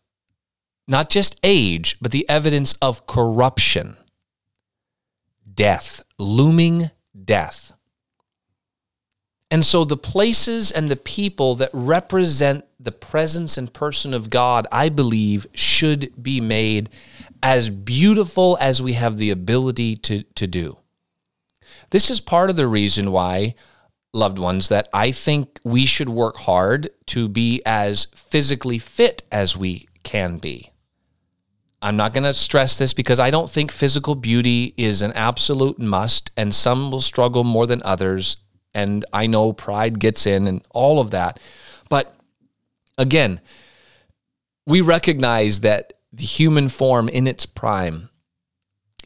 not 0.88 1.10
just 1.10 1.40
age, 1.44 1.98
but 2.00 2.12
the 2.12 2.28
evidence 2.30 2.74
of 2.82 3.08
corruption, 3.08 3.98
death, 5.52 6.02
looming 6.18 6.92
death. 7.24 7.74
And 9.56 9.66
so 9.66 9.86
the 9.86 9.96
places 9.96 10.70
and 10.70 10.92
the 10.92 10.98
people 10.98 11.56
that 11.56 11.70
represent 11.72 12.66
the 12.78 12.92
presence 12.92 13.58
and 13.58 13.72
person 13.72 14.14
of 14.14 14.30
God, 14.30 14.68
I 14.70 14.90
believe, 14.90 15.48
should 15.54 16.12
be 16.22 16.42
made 16.42 16.90
as 17.42 17.70
beautiful 17.70 18.58
as 18.60 18.82
we 18.82 18.92
have 18.96 19.18
the 19.18 19.30
ability 19.30 19.96
to, 19.96 20.24
to 20.24 20.46
do. 20.46 20.80
This 21.92 22.12
is 22.12 22.20
part 22.20 22.50
of 22.50 22.58
the 22.58 22.68
reason 22.68 23.14
why, 23.14 23.56
loved 24.12 24.40
ones, 24.40 24.68
that 24.68 24.90
I 24.94 25.12
think 25.12 25.62
we 25.64 25.86
should 25.86 26.10
work 26.10 26.36
hard 26.36 26.90
to 27.06 27.30
be 27.30 27.62
as 27.66 28.08
physically 28.14 28.78
fit 28.78 29.24
as 29.32 29.56
we 29.56 29.88
can 30.04 30.38
be. 30.38 30.74
I'm 31.82 31.96
not 31.96 32.14
going 32.14 32.24
to 32.24 32.34
stress 32.34 32.78
this 32.78 32.94
because 32.94 33.22
I 33.22 33.30
don't 33.30 33.50
think 33.50 33.72
physical 33.72 34.16
beauty 34.16 34.74
is 34.76 35.02
an 35.02 35.14
absolute 35.14 35.80
must, 35.80 36.32
and 36.36 36.54
some 36.54 36.92
will 36.92 37.00
struggle 37.00 37.46
more 37.46 37.66
than 37.66 37.82
others 37.86 38.36
and 38.76 39.06
I 39.14 39.26
know 39.26 39.54
pride 39.54 40.00
gets 40.00 40.28
in 40.28 40.46
and 40.48 40.62
all 40.70 41.00
of 41.00 41.10
that. 41.12 41.40
But 41.90 42.14
again, 42.98 43.42
we 44.68 44.82
recognize 44.82 45.62
that 45.62 45.94
the 46.12 46.26
human 46.26 46.70
form 46.70 47.10
in 47.10 47.26
its 47.26 47.46
prime 47.46 48.10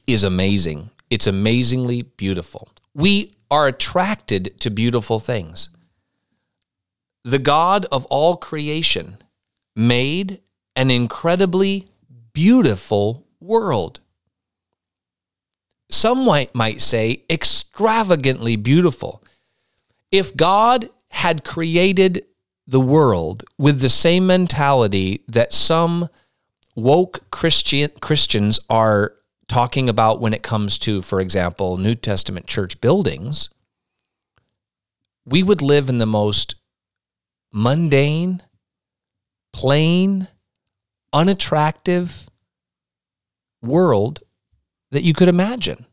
is 0.08 0.24
amazing. 0.24 0.90
It's 1.10 1.28
amazingly 1.28 2.02
beautiful. 2.02 2.70
We 2.94 3.32
are 3.52 3.68
attracted 3.68 4.60
to 4.60 4.70
beautiful 4.70 5.20
things. 5.20 5.70
The 7.24 7.40
God 7.40 7.86
of 7.92 8.06
all 8.06 8.38
creation 8.38 9.18
made 9.76 10.42
an 10.76 10.90
incredibly 10.90 11.88
beautiful 12.34 13.28
world. 13.40 14.00
Some 15.92 16.24
might, 16.24 16.82
say 16.82 17.24
extravagantly 17.30 18.56
beautiful. 18.56 19.24
If 20.12 20.36
God 20.36 20.90
had 21.10 21.44
created 21.44 22.26
the 22.66 22.80
world 22.80 23.44
with 23.58 23.80
the 23.80 23.90
same 23.90 24.28
mentality 24.28 25.24
that 25.28 25.54
some 25.54 26.10
woke 26.76 27.30
Christian 27.32 27.92
Christians 28.00 28.60
are 28.70 29.16
talking 29.48 29.90
about 29.90 30.22
when 30.22 30.34
it 30.34 30.44
comes 30.44 30.78
to, 30.80 31.02
for 31.02 31.20
example, 31.20 31.78
New 31.78 31.96
Testament 31.96 32.48
church 32.48 32.80
buildings, 32.80 33.50
we 35.26 35.44
would 35.44 35.62
live 35.62 35.90
in 35.90 35.98
the 35.98 36.06
most 36.06 36.56
mundane, 37.52 38.42
plain, 39.52 40.28
unattractive 41.12 42.30
world 43.62 44.22
that 44.92 45.04
you 45.04 45.14
could 45.14 45.28
imagine. 45.28 45.86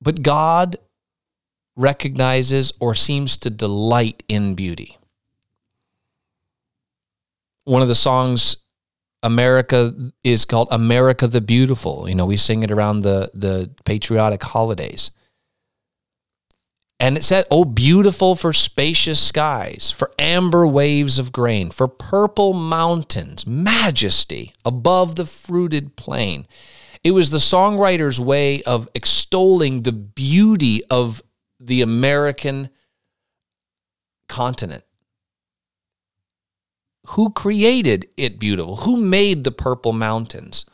But 0.00 0.22
God 0.22 0.76
recognizes 1.76 2.72
or 2.80 2.94
seems 2.94 3.36
to 3.38 3.50
delight 3.50 4.22
in 4.28 4.54
beauty. 4.54 4.98
One 7.64 7.82
of 7.82 7.88
the 7.88 7.94
songs 7.94 8.56
America 9.22 9.94
is 10.22 10.44
called 10.44 10.68
America 10.70 11.26
the 11.26 11.40
Beautiful. 11.40 12.08
You 12.08 12.14
know, 12.14 12.26
we 12.26 12.36
sing 12.36 12.62
it 12.62 12.70
around 12.70 13.00
the 13.00 13.30
the 13.32 13.70
patriotic 13.84 14.42
holidays. 14.42 15.10
And 17.00 17.16
it 17.16 17.24
said, 17.24 17.46
Oh, 17.50 17.64
beautiful 17.64 18.36
for 18.36 18.52
spacious 18.52 19.20
skies, 19.20 19.90
for 19.90 20.12
amber 20.18 20.66
waves 20.66 21.18
of 21.18 21.32
grain, 21.32 21.70
for 21.70 21.88
purple 21.88 22.52
mountains, 22.52 23.46
majesty 23.46 24.54
above 24.64 25.16
the 25.16 25.26
fruited 25.26 25.96
plain. 25.96 26.46
It 27.02 27.10
was 27.10 27.30
the 27.30 27.38
songwriter's 27.38 28.20
way 28.20 28.62
of 28.62 28.88
extolling 28.94 29.82
the 29.82 29.92
beauty 29.92 30.82
of 30.88 31.22
the 31.66 31.82
American 31.82 32.70
continent. 34.28 34.84
Who 37.08 37.30
created 37.30 38.08
it 38.16 38.38
beautiful? 38.38 38.76
Who 38.78 38.96
made 38.96 39.44
the 39.44 39.52
purple 39.52 39.92
mountains? 39.92 40.64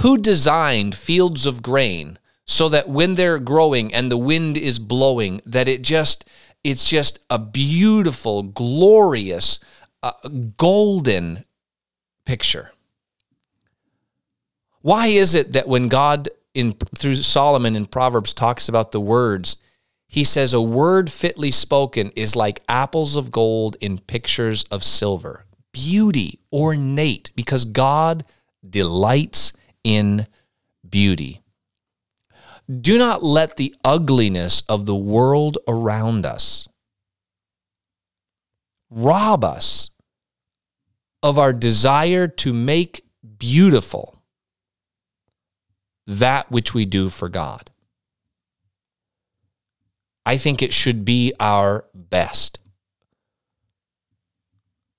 Who 0.00 0.18
designed 0.18 0.94
fields 0.94 1.46
of 1.46 1.62
grain 1.62 2.18
so 2.44 2.68
that 2.68 2.88
when 2.88 3.14
they're 3.14 3.38
growing 3.38 3.94
and 3.94 4.10
the 4.10 4.18
wind 4.18 4.56
is 4.56 4.78
blowing, 4.78 5.40
that 5.46 5.68
it 5.68 5.82
just 5.82 6.24
it's 6.64 6.88
just 6.88 7.18
a 7.28 7.38
beautiful, 7.38 8.42
glorious, 8.44 9.58
uh, 10.02 10.12
golden 10.56 11.44
picture. 12.24 12.70
Why 14.80 15.08
is 15.08 15.34
it 15.34 15.52
that 15.52 15.66
when 15.66 15.88
God 15.88 16.28
in 16.54 16.74
through 16.96 17.16
Solomon 17.16 17.74
in 17.76 17.86
Proverbs 17.86 18.34
talks 18.34 18.68
about 18.68 18.92
the 18.92 19.00
words, 19.00 19.56
he 20.12 20.24
says 20.24 20.52
a 20.52 20.60
word 20.60 21.10
fitly 21.10 21.50
spoken 21.50 22.10
is 22.14 22.36
like 22.36 22.62
apples 22.68 23.16
of 23.16 23.30
gold 23.30 23.78
in 23.80 23.96
pictures 23.96 24.62
of 24.64 24.84
silver. 24.84 25.46
Beauty, 25.72 26.38
ornate, 26.52 27.30
because 27.34 27.64
God 27.64 28.22
delights 28.68 29.54
in 29.82 30.26
beauty. 30.86 31.40
Do 32.70 32.98
not 32.98 33.22
let 33.22 33.56
the 33.56 33.74
ugliness 33.86 34.62
of 34.68 34.84
the 34.84 34.94
world 34.94 35.56
around 35.66 36.26
us 36.26 36.68
rob 38.90 39.42
us 39.42 39.92
of 41.22 41.38
our 41.38 41.54
desire 41.54 42.28
to 42.28 42.52
make 42.52 43.02
beautiful 43.38 44.22
that 46.06 46.50
which 46.50 46.74
we 46.74 46.84
do 46.84 47.08
for 47.08 47.30
God. 47.30 47.71
I 50.24 50.36
think 50.36 50.62
it 50.62 50.72
should 50.72 51.04
be 51.04 51.32
our 51.40 51.86
best. 51.94 52.58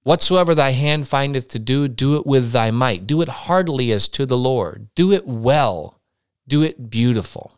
Whatsoever 0.03 0.53
thy 0.53 0.72
hand 0.72 1.08
findeth 1.08 1.48
to 1.50 1.60
do, 1.60 1.88
do 1.88 2.18
it 2.18 2.25
with 2.25 2.51
thy 2.51 2.72
might. 2.72 3.08
Do 3.08 3.22
it 3.22 3.30
heartily 3.30 3.92
as 3.92 4.10
to 4.10 4.25
the 4.25 4.38
Lord. 4.38 4.89
Do 4.96 5.13
it 5.13 5.25
well. 5.25 6.01
Do 6.46 6.62
it 6.62 6.89
beautiful. 6.89 7.58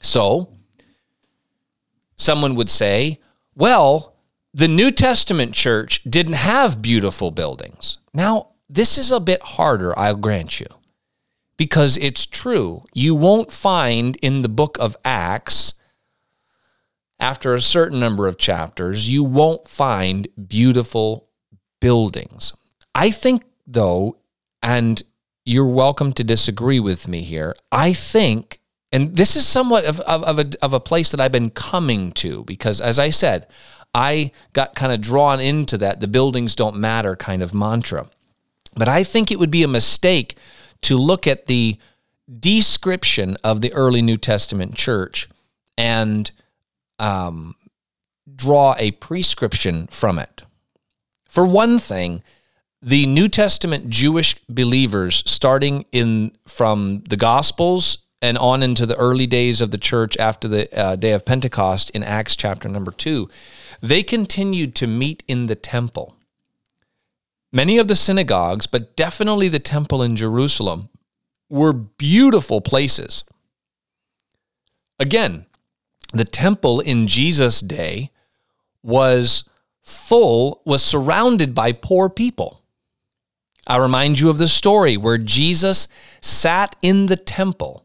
So, 0.00 0.50
someone 2.16 2.54
would 2.54 2.70
say, 2.70 3.20
well, 3.56 4.14
the 4.52 4.68
New 4.68 4.92
Testament 4.92 5.52
church 5.52 6.04
didn't 6.04 6.34
have 6.34 6.80
beautiful 6.80 7.32
buildings. 7.32 7.98
Now, 8.12 8.50
this 8.68 8.96
is 8.96 9.10
a 9.10 9.18
bit 9.18 9.42
harder, 9.42 9.98
I'll 9.98 10.14
grant 10.14 10.60
you, 10.60 10.66
because 11.56 11.96
it's 11.96 12.24
true. 12.24 12.84
You 12.94 13.16
won't 13.16 13.50
find 13.50 14.16
in 14.22 14.42
the 14.42 14.48
book 14.48 14.76
of 14.78 14.96
Acts, 15.04 15.74
after 17.18 17.54
a 17.54 17.60
certain 17.60 18.00
number 18.00 18.26
of 18.26 18.38
chapters, 18.38 19.10
you 19.10 19.22
won't 19.22 19.68
find 19.68 20.28
beautiful 20.48 21.28
buildings. 21.80 22.52
I 22.94 23.10
think, 23.10 23.44
though, 23.66 24.18
and 24.62 25.02
you're 25.44 25.66
welcome 25.66 26.12
to 26.14 26.24
disagree 26.24 26.80
with 26.80 27.06
me 27.08 27.20
here, 27.20 27.54
I 27.70 27.92
think 27.92 28.60
and 28.94 29.16
this 29.16 29.34
is 29.34 29.44
somewhat 29.44 29.84
of, 29.86 29.98
of, 30.02 30.22
of, 30.22 30.38
a, 30.38 30.50
of 30.62 30.72
a 30.72 30.78
place 30.78 31.10
that 31.10 31.20
I've 31.20 31.32
been 31.32 31.50
coming 31.50 32.12
to 32.12 32.44
because, 32.44 32.80
as 32.80 33.00
I 33.00 33.10
said, 33.10 33.48
I 33.92 34.30
got 34.52 34.76
kind 34.76 34.92
of 34.92 35.00
drawn 35.00 35.40
into 35.40 35.76
that 35.78 35.98
the 35.98 36.06
buildings 36.06 36.54
don't 36.54 36.76
matter 36.76 37.16
kind 37.16 37.42
of 37.42 37.52
mantra. 37.52 38.06
But 38.76 38.88
I 38.88 39.02
think 39.02 39.32
it 39.32 39.40
would 39.40 39.50
be 39.50 39.64
a 39.64 39.68
mistake 39.68 40.36
to 40.82 40.96
look 40.96 41.26
at 41.26 41.46
the 41.46 41.76
description 42.38 43.36
of 43.42 43.62
the 43.62 43.72
early 43.72 44.00
New 44.00 44.16
Testament 44.16 44.76
church 44.76 45.28
and 45.76 46.30
um, 46.98 47.56
draw 48.34 48.74
a 48.78 48.92
prescription 48.92 49.86
from 49.88 50.18
it. 50.18 50.42
For 51.28 51.44
one 51.46 51.78
thing, 51.78 52.22
the 52.80 53.06
New 53.06 53.28
Testament 53.28 53.88
Jewish 53.88 54.34
believers, 54.48 55.22
starting 55.26 55.86
in 55.90 56.32
from 56.46 57.02
the 57.08 57.16
Gospels 57.16 57.98
and 58.20 58.38
on 58.38 58.62
into 58.62 58.86
the 58.86 58.96
early 58.96 59.26
days 59.26 59.60
of 59.60 59.70
the 59.70 59.78
church 59.78 60.16
after 60.18 60.48
the 60.48 60.78
uh, 60.78 60.96
day 60.96 61.12
of 61.12 61.24
Pentecost 61.24 61.90
in 61.90 62.02
Acts 62.02 62.36
chapter 62.36 62.68
number 62.68 62.90
two, 62.90 63.28
they 63.80 64.02
continued 64.02 64.74
to 64.76 64.86
meet 64.86 65.22
in 65.26 65.46
the 65.46 65.54
temple. 65.54 66.16
Many 67.52 67.78
of 67.78 67.88
the 67.88 67.94
synagogues, 67.94 68.66
but 68.66 68.96
definitely 68.96 69.48
the 69.48 69.58
temple 69.58 70.02
in 70.02 70.16
Jerusalem, 70.16 70.88
were 71.48 71.72
beautiful 71.72 72.60
places. 72.60 73.24
Again, 74.98 75.46
the 76.14 76.24
temple 76.24 76.80
in 76.80 77.06
Jesus' 77.06 77.60
day 77.60 78.10
was 78.82 79.48
full, 79.82 80.62
was 80.64 80.82
surrounded 80.82 81.54
by 81.54 81.72
poor 81.72 82.08
people. 82.08 82.62
I 83.66 83.78
remind 83.78 84.20
you 84.20 84.30
of 84.30 84.38
the 84.38 84.48
story 84.48 84.96
where 84.96 85.18
Jesus 85.18 85.88
sat 86.20 86.76
in 86.82 87.06
the 87.06 87.16
temple 87.16 87.84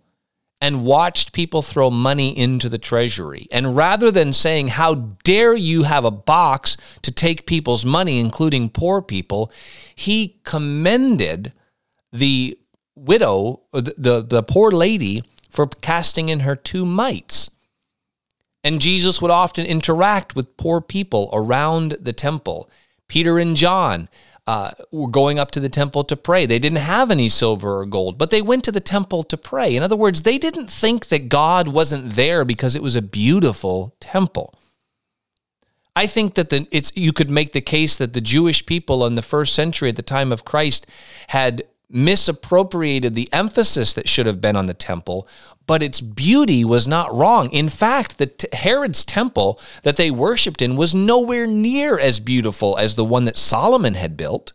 and 0.62 0.84
watched 0.84 1.32
people 1.32 1.62
throw 1.62 1.90
money 1.90 2.38
into 2.38 2.68
the 2.68 2.78
treasury. 2.78 3.48
And 3.52 3.78
rather 3.78 4.12
than 4.12 4.34
saying, 4.34 4.70
How 4.70 4.96
dare 5.24 5.56
you 5.56 5.84
have 5.84 6.04
a 6.04 6.12
box 6.12 6.76
to 7.02 7.12
take 7.12 7.46
people's 7.46 7.86
money, 7.86 8.20
including 8.20 8.70
poor 8.70 9.02
people, 9.02 9.52
he 9.96 10.40
commended 10.44 11.54
the 12.12 12.60
widow, 12.96 13.62
the, 13.72 13.94
the, 13.98 14.22
the 14.22 14.44
poor 14.44 14.72
lady, 14.72 15.24
for 15.50 15.66
casting 15.68 16.30
in 16.30 16.42
her 16.42 16.56
two 16.56 16.86
mites. 16.86 17.50
And 18.64 18.82
Jesus 18.82 19.22
would 19.22 19.32
often 19.32 19.66
interact 19.66 20.36
with 20.36 20.58
poor 20.58 20.82
people 20.82 21.30
around 21.32 21.96
the 22.00 22.14
temple. 22.14 22.70
Peter 23.08 23.40
and 23.40 23.56
John 23.56 24.10
uh, 24.50 24.72
were 24.92 25.08
going 25.08 25.38
up 25.38 25.52
to 25.52 25.60
the 25.60 25.70
temple 25.70 26.04
to 26.04 26.18
pray. 26.18 26.46
They 26.46 26.60
didn't 26.60 26.80
have 26.80 27.12
any 27.12 27.30
silver 27.30 27.80
or 27.80 27.86
gold, 27.86 28.18
but 28.18 28.32
they 28.32 28.42
went 28.42 28.64
to 28.64 28.72
the 28.72 28.80
temple 28.80 29.24
to 29.24 29.38
pray. 29.38 29.76
In 29.76 29.84
other 29.84 29.96
words, 29.96 30.24
they 30.24 30.38
didn't 30.38 30.72
think 30.72 31.08
that 31.08 31.30
God 31.30 31.68
wasn't 31.68 32.14
there 32.14 32.44
because 32.44 32.76
it 32.76 32.82
was 32.82 32.96
a 32.96 33.02
beautiful 33.02 33.96
temple. 34.00 34.56
I 35.96 36.08
think 36.08 36.36
that 36.36 36.50
the, 36.50 36.68
it's 36.72 36.92
you 36.96 37.14
could 37.14 37.30
make 37.30 37.52
the 37.52 37.62
case 37.62 37.98
that 37.98 38.14
the 38.14 38.22
Jewish 38.22 38.66
people 38.66 39.06
in 39.06 39.16
the 39.16 39.22
first 39.22 39.54
century 39.54 39.90
at 39.90 39.98
the 39.98 40.02
time 40.02 40.32
of 40.32 40.46
Christ 40.46 40.88
had 41.28 41.64
misappropriated 41.90 43.16
the 43.16 43.30
emphasis 43.34 43.94
that 43.94 44.08
should 44.08 44.26
have 44.26 44.42
been 44.42 44.56
on 44.56 44.68
the 44.68 44.74
temple, 44.74 45.28
but 45.66 45.84
its 45.84 46.02
beauty 46.02 46.64
was 46.64 46.88
not 46.88 47.14
wrong. 47.16 47.50
In 47.52 47.70
fact, 47.70 48.18
the 48.18 48.28
t- 48.28 48.48
Herod's 48.54 49.04
temple 49.04 49.60
that 49.84 49.98
they 49.98 50.12
worshiped 50.12 50.62
in 50.62 50.76
was 50.76 50.94
nowhere 50.94 51.48
near 51.48 51.98
as 51.98 52.20
beautiful 52.20 52.78
as 52.78 52.96
the 52.96 53.06
one 53.06 53.26
that 53.26 53.38
Solomon 53.38 53.96
had 53.96 54.16
built. 54.16 54.54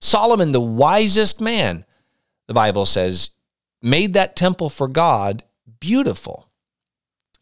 Solomon, 0.00 0.52
the 0.52 0.60
wisest 0.60 1.40
man, 1.40 1.84
the 2.46 2.54
Bible 2.54 2.86
says, 2.86 3.30
made 3.82 4.12
that 4.12 4.36
temple 4.36 4.68
for 4.68 4.88
God 4.88 5.44
beautiful. 5.80 6.48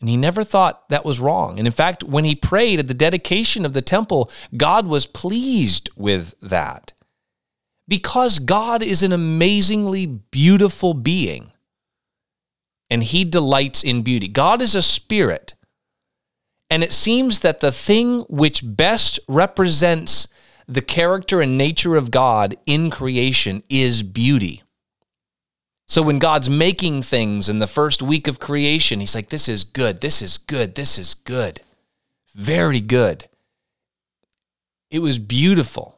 And 0.01 0.09
he 0.09 0.17
never 0.17 0.45
thought 0.45 0.89
that 0.91 1.05
was 1.05 1.21
wrong. 1.21 1.59
And 1.59 1.67
in 1.67 1.73
fact, 1.73 2.05
when 2.05 2.25
he 2.25 2.35
prayed 2.35 2.79
at 2.79 2.89
the 2.89 2.95
dedication 2.95 3.65
of 3.65 3.73
the 3.73 3.83
temple, 3.83 4.31
God 4.57 4.87
was 4.87 5.07
pleased 5.07 5.89
with 5.97 6.35
that 6.41 6.93
because 7.87 8.39
God 8.39 8.83
is 8.83 9.03
an 9.03 9.13
amazingly 9.13 10.07
beautiful 10.07 10.95
being 10.95 11.53
and 12.91 13.03
he 13.03 13.25
delights 13.25 13.83
in 13.83 14.03
beauty. 14.03 14.29
God 14.29 14.63
is 14.63 14.75
a 14.75 14.83
spirit. 14.83 15.55
And 16.71 16.83
it 16.83 16.93
seems 16.93 17.41
that 17.41 17.61
the 17.61 17.73
thing 17.73 18.21
which 18.29 18.63
best 18.65 19.21
represents 19.29 20.29
the 20.67 20.83
character 20.83 21.41
and 21.41 21.59
nature 21.59 21.97
of 21.97 22.11
God 22.11 22.57
in 22.67 22.91
creation 22.91 23.63
is 23.69 24.03
beauty. 24.03 24.63
So 25.87 26.01
when 26.01 26.19
God's 26.19 26.49
making 26.49 27.03
things 27.03 27.49
in 27.51 27.59
the 27.59 27.67
first 27.67 28.03
week 28.03 28.27
of 28.27 28.41
creation, 28.41 29.01
he's 29.01 29.15
like, 29.15 29.29
this 29.29 29.49
is 29.49 29.65
good, 29.65 30.01
this 30.01 30.23
is 30.23 30.39
good, 30.39 30.75
this 30.75 30.99
is 30.99 31.13
good, 31.13 31.61
very 32.35 32.81
good. 32.81 33.29
It 34.91 35.01
was 35.01 35.19
beautiful 35.19 35.94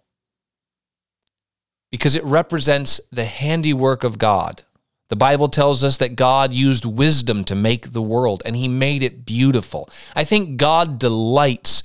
because 1.90 2.16
it 2.16 2.25
represents 2.25 3.01
the 3.11 3.25
handiwork 3.25 4.05
of 4.05 4.18
God. 4.18 4.64
The 5.09 5.16
Bible 5.16 5.49
tells 5.49 5.85
us 5.85 5.99
that 5.99 6.16
God 6.16 6.53
used 6.53 6.85
wisdom 6.85 7.44
to 7.44 7.55
make 7.55 7.92
the 7.92 8.03
world 8.03 8.42
and 8.44 8.57
he 8.57 8.66
made 8.66 9.03
it 9.03 9.25
beautiful. 9.25 9.88
I 10.14 10.25
think 10.25 10.57
God 10.57 10.99
delights 10.99 11.83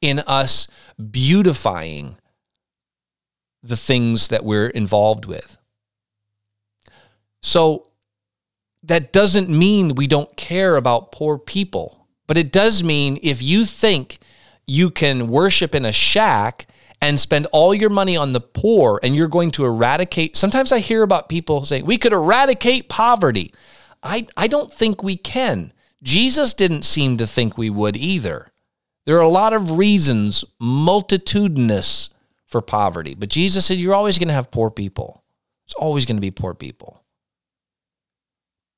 in 0.00 0.18
us 0.20 0.68
beautifying 1.10 2.16
the 3.62 3.76
things 3.76 4.28
that 4.28 4.44
we're 4.44 4.68
involved 4.68 5.24
with. 5.24 5.58
So 7.42 7.88
that 8.82 9.12
doesn't 9.12 9.48
mean 9.48 9.94
we 9.94 10.06
don't 10.06 10.36
care 10.36 10.76
about 10.76 11.12
poor 11.12 11.38
people, 11.38 12.06
but 12.26 12.36
it 12.36 12.52
does 12.52 12.84
mean 12.84 13.18
if 13.22 13.42
you 13.42 13.64
think 13.64 14.18
you 14.66 14.90
can 14.90 15.28
worship 15.28 15.74
in 15.74 15.84
a 15.84 15.92
shack 15.92 16.66
and 17.00 17.18
spend 17.18 17.46
all 17.52 17.74
your 17.74 17.90
money 17.90 18.16
on 18.16 18.32
the 18.32 18.40
poor 18.40 18.98
and 19.02 19.14
you're 19.14 19.28
going 19.28 19.50
to 19.52 19.64
eradicate. 19.64 20.36
Sometimes 20.36 20.72
I 20.72 20.80
hear 20.80 21.02
about 21.02 21.28
people 21.28 21.64
saying, 21.64 21.86
we 21.86 21.98
could 21.98 22.12
eradicate 22.12 22.88
poverty. 22.88 23.52
I, 24.02 24.26
I 24.36 24.46
don't 24.46 24.72
think 24.72 25.02
we 25.02 25.16
can. 25.16 25.72
Jesus 26.02 26.54
didn't 26.54 26.84
seem 26.84 27.16
to 27.16 27.26
think 27.26 27.56
we 27.56 27.70
would 27.70 27.96
either. 27.96 28.52
There 29.04 29.16
are 29.16 29.22
a 29.22 29.28
lot 29.28 29.52
of 29.52 29.78
reasons, 29.78 30.44
multitudinous, 30.60 32.10
for 32.46 32.60
poverty. 32.62 33.14
But 33.14 33.28
Jesus 33.28 33.66
said, 33.66 33.78
you're 33.78 33.94
always 33.94 34.18
going 34.18 34.28
to 34.28 34.34
have 34.34 34.50
poor 34.50 34.70
people. 34.70 35.22
It's 35.66 35.74
always 35.74 36.06
going 36.06 36.16
to 36.16 36.22
be 36.22 36.30
poor 36.30 36.54
people. 36.54 37.04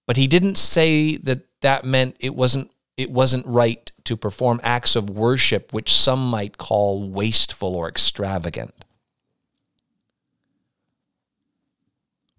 But 0.07 0.17
he 0.17 0.27
didn't 0.27 0.59
say 0.59 1.17
that 1.19 1.47
that 1.61 1.85
meant 1.85 2.17
it 2.19 2.35
wasn't 2.35 2.73
it 2.97 3.11
wasn't 3.13 3.47
right 3.47 3.90
to 4.11 4.17
perform 4.17 4.59
acts 4.65 4.97
of 4.97 5.09
worship 5.09 5.73
which 5.73 5.93
some 5.93 6.29
might 6.29 6.59
call 6.59 7.09
wasteful 7.09 7.77
or 7.77 7.89
extravagant. 7.89 8.75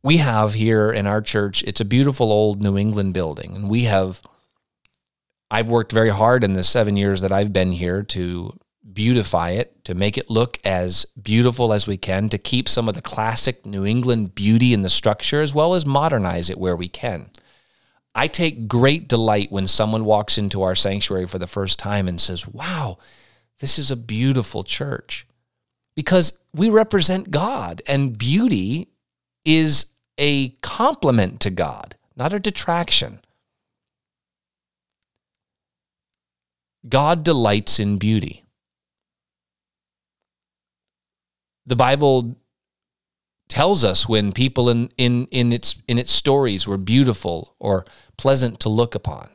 We 0.04 0.18
have 0.18 0.54
here 0.54 0.92
in 0.92 1.08
our 1.08 1.22
church, 1.22 1.64
it's 1.64 1.80
a 1.80 1.86
beautiful 1.86 2.30
old 2.30 2.62
New 2.62 2.78
England 2.78 3.14
building, 3.14 3.56
and 3.56 3.70
we 3.70 3.86
have 3.86 4.22
I've 5.50 5.70
worked 5.70 5.94
very 5.94 6.10
hard 6.10 6.44
in 6.44 6.54
the 6.54 6.64
7 6.64 6.98
years 6.98 7.22
that 7.22 7.32
I've 7.32 7.54
been 7.54 7.72
here 7.72 8.04
to 8.04 8.60
beautify 8.92 9.52
it, 9.52 9.86
to 9.86 9.94
make 9.94 10.18
it 10.18 10.30
look 10.30 10.60
as 10.66 11.06
beautiful 11.22 11.72
as 11.72 11.88
we 11.88 11.96
can, 11.96 12.28
to 12.30 12.38
keep 12.38 12.68
some 12.68 12.90
of 12.90 12.96
the 12.96 13.02
classic 13.02 13.66
New 13.66 13.86
England 13.86 14.36
beauty 14.36 14.74
in 14.74 14.82
the 14.82 14.90
structure, 14.90 15.40
as 15.40 15.54
well 15.54 15.74
as 15.74 15.86
modernize 15.86 16.50
it 16.50 16.58
where 16.58 16.76
we 16.76 16.90
can. 16.90 17.30
I 18.13 18.28
take 18.28 18.67
great 18.67 19.08
delight 19.08 19.52
when 19.52 19.67
someone 19.67 20.06
walks 20.06 20.38
into 20.38 20.62
our 20.62 20.76
sanctuary 20.76 21.28
for 21.28 21.39
the 21.39 21.47
first 21.47 21.80
time 21.80 22.08
and 22.08 22.19
says, 22.19 22.47
Wow, 22.47 22.97
this 23.60 23.80
is 23.80 23.89
a 23.89 23.95
beautiful 23.95 24.63
church. 24.63 25.26
Because 25.95 26.39
we 26.54 26.69
represent 26.69 27.32
God, 27.32 27.82
and 27.88 28.17
beauty 28.17 28.89
is 29.45 29.88
a 30.17 30.50
complement 30.62 31.39
to 31.41 31.50
God, 31.50 31.95
not 32.15 32.34
a 32.34 32.39
detraction. 32.39 33.19
God 36.88 37.24
delights 37.24 37.80
in 37.80 37.97
beauty. 37.97 38.41
the 41.65 41.76
Bible 41.76 42.36
tells 43.52 43.84
us 43.84 44.08
when 44.08 44.32
people 44.32 44.70
in, 44.70 44.88
in, 44.98 45.26
in, 45.26 45.52
its, 45.52 45.78
in 45.86 46.00
its 46.00 46.14
stories 46.14 46.66
were 46.66 46.78
beautiful 46.78 47.54
or 47.60 47.86
pleasant 48.16 48.62
to 48.62 48.70
look 48.70 48.96
upon. 48.96 49.30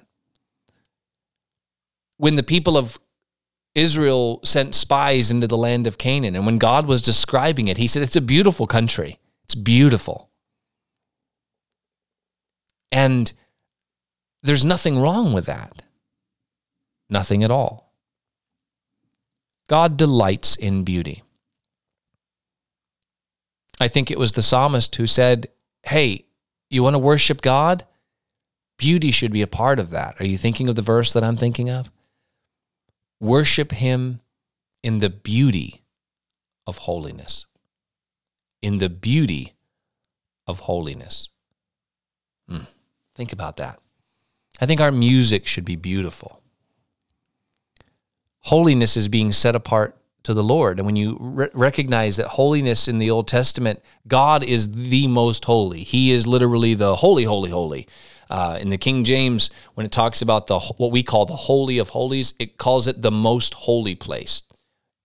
When 2.17 2.35
the 2.35 2.43
people 2.43 2.79
of 2.79 2.99
Israel 3.75 4.41
sent 4.43 4.75
spies 4.75 5.31
into 5.31 5.47
the 5.47 5.59
land 5.59 5.87
of 5.87 5.99
Canaan, 5.99 6.35
and 6.35 6.47
when 6.47 6.57
God 6.57 6.87
was 6.87 7.03
describing 7.03 7.69
it, 7.69 7.77
he 7.77 7.87
said, 7.87 8.03
It's 8.03 8.17
a 8.17 8.23
beautiful 8.23 8.67
country. 8.67 9.21
It's 9.45 9.55
beautiful. 9.55 10.31
And 12.91 13.31
there's 14.43 14.65
nothing 14.65 14.99
wrong 14.99 15.35
with 15.35 15.45
that. 15.45 15.83
Nothing 17.11 17.45
at 17.45 17.51
all. 17.51 17.93
God 19.69 19.99
delights 19.99 20.57
in 20.57 20.85
beauty. 20.85 21.23
I 23.81 23.89
think 23.89 24.11
it 24.11 24.19
was 24.19 24.33
the 24.33 24.43
psalmist 24.43 24.95
who 24.97 25.07
said, 25.07 25.49
Hey, 25.83 26.27
you 26.71 26.83
want 26.83 26.95
to 26.95 26.99
worship 26.99 27.43
God? 27.43 27.85
Beauty 28.77 29.11
should 29.11 29.33
be 29.33 29.43
a 29.43 29.47
part 29.47 29.79
of 29.79 29.91
that. 29.91 30.21
Are 30.21 30.27
you 30.27 30.37
thinking 30.37 30.69
of 30.69 30.75
the 30.75 30.83
verse 30.83 31.13
that 31.13 31.25
I'm 31.25 31.37
thinking 31.37 31.71
of? 31.71 31.91
Worship 33.21 33.73
Him 33.73 34.21
in 34.83 34.99
the 34.99 35.11
beauty 35.11 35.83
of 36.67 36.79
holiness. 36.79 37.47
In 38.61 38.79
the 38.79 38.91
beauty 38.91 39.55
of 40.47 40.61
holiness. 40.61 41.29
Mm, 42.51 42.67
think 43.15 43.33
about 43.33 43.57
that. 43.57 43.79
I 44.61 44.67
think 44.67 44.81
our 44.81 44.93
music 44.93 45.47
should 45.47 45.65
be 45.65 45.77
beautiful. 45.77 46.43
Holiness 48.41 48.97
is 48.97 49.09
being 49.09 49.33
set 49.33 49.55
apart 49.55 49.97
to 50.27 50.35
the 50.35 50.45
Lord. 50.45 50.79
And 50.79 50.87
when 50.87 50.97
you 50.97 51.17
re- 51.21 51.49
recognize 51.55 52.17
that 52.17 52.29
holiness 52.29 52.89
in 52.89 52.99
the 52.99 53.11
Old 53.11 53.29
Testament, 53.29 53.81
God 54.07 54.43
is 54.43 54.71
the 54.73 55.07
most 55.07 55.45
holy. 55.47 55.81
He 55.81 56.13
is 56.13 56.27
literally 56.27 56.75
the 56.75 56.97
holy, 56.97 57.25
holy, 57.25 57.51
holy. 57.51 57.89
Uh, 58.29 58.59
in 58.61 58.71
the 58.71 58.79
King 58.79 59.05
James, 59.05 59.51
when 59.75 59.87
it 59.87 59.93
talks 59.93 60.21
about 60.21 60.49
the 60.49 60.59
what 60.59 60.91
we 60.91 61.05
call 61.05 61.27
the 61.27 61.37
holy 61.37 61.79
of 61.79 61.91
holies, 61.91 62.35
it 62.41 62.59
calls 62.59 62.89
it 62.89 63.03
the 63.03 63.13
most 63.13 63.55
holy 63.55 63.95
place. 63.95 64.43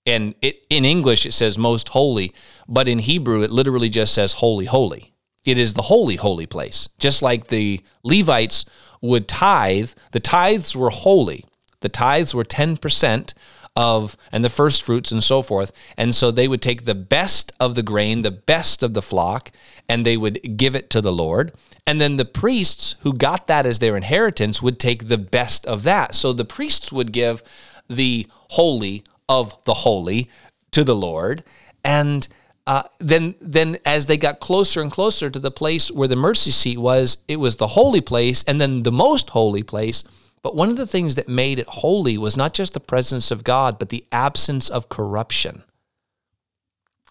And 0.07 0.33
it 0.41 0.65
in 0.71 0.85
English 0.85 1.27
it 1.27 1.33
says 1.33 1.55
most 1.55 1.89
holy, 1.89 2.33
but 2.67 2.87
in 2.87 2.97
Hebrew 2.97 3.43
it 3.43 3.51
literally 3.51 3.89
just 3.89 4.15
says 4.15 4.33
holy, 4.33 4.65
holy. 4.65 5.13
It 5.45 5.59
is 5.59 5.75
the 5.75 5.83
holy, 5.83 6.15
holy 6.15 6.47
place. 6.47 6.89
Just 6.97 7.21
like 7.21 7.47
the 7.47 7.81
Levites 8.03 8.65
would 9.01 9.27
tithe, 9.27 9.91
the 10.11 10.19
tithes 10.19 10.75
were 10.75 10.89
holy. 10.89 11.45
The 11.81 11.89
tithes 11.89 12.33
were 12.33 12.43
10% 12.43 13.33
of 13.75 14.17
and 14.31 14.43
the 14.43 14.49
first 14.49 14.83
fruits 14.83 15.11
and 15.11 15.23
so 15.23 15.41
forth. 15.41 15.71
And 15.97 16.13
so 16.13 16.31
they 16.31 16.47
would 16.47 16.61
take 16.61 16.83
the 16.83 16.95
best 16.95 17.51
of 17.59 17.75
the 17.75 17.83
grain, 17.83 18.21
the 18.21 18.31
best 18.31 18.83
of 18.83 18.93
the 18.93 19.01
flock, 19.01 19.51
and 19.87 20.05
they 20.05 20.17
would 20.17 20.57
give 20.57 20.75
it 20.75 20.89
to 20.91 21.01
the 21.01 21.11
Lord. 21.11 21.53
And 21.87 21.99
then 21.99 22.17
the 22.17 22.25
priests 22.25 22.95
who 23.01 23.13
got 23.13 23.47
that 23.47 23.65
as 23.65 23.79
their 23.79 23.97
inheritance 23.97 24.61
would 24.61 24.79
take 24.79 25.07
the 25.07 25.17
best 25.17 25.65
of 25.65 25.83
that. 25.83 26.15
So 26.15 26.33
the 26.33 26.45
priests 26.45 26.91
would 26.91 27.11
give 27.11 27.43
the 27.89 28.27
holy 28.49 29.03
of 29.27 29.55
the 29.65 29.73
holy 29.75 30.29
to 30.71 30.83
the 30.83 30.95
Lord. 30.95 31.43
And 31.83 32.27
uh, 32.67 32.83
then, 32.99 33.35
then 33.41 33.77
as 33.85 34.05
they 34.05 34.17
got 34.17 34.39
closer 34.39 34.81
and 34.81 34.91
closer 34.91 35.29
to 35.29 35.39
the 35.39 35.51
place 35.51 35.91
where 35.91 36.07
the 36.07 36.15
mercy 36.15 36.51
seat 36.51 36.77
was, 36.77 37.17
it 37.27 37.37
was 37.37 37.55
the 37.55 37.67
holy 37.67 38.01
place, 38.01 38.43
and 38.43 38.61
then 38.61 38.83
the 38.83 38.91
most 38.91 39.31
holy 39.31 39.63
place 39.63 40.03
but 40.43 40.55
one 40.55 40.69
of 40.69 40.77
the 40.77 40.87
things 40.87 41.15
that 41.15 41.29
made 41.29 41.59
it 41.59 41.67
holy 41.67 42.17
was 42.17 42.35
not 42.35 42.53
just 42.53 42.73
the 42.73 42.79
presence 42.79 43.29
of 43.29 43.43
God, 43.43 43.77
but 43.77 43.89
the 43.89 44.05
absence 44.11 44.69
of 44.69 44.89
corruption. 44.89 45.63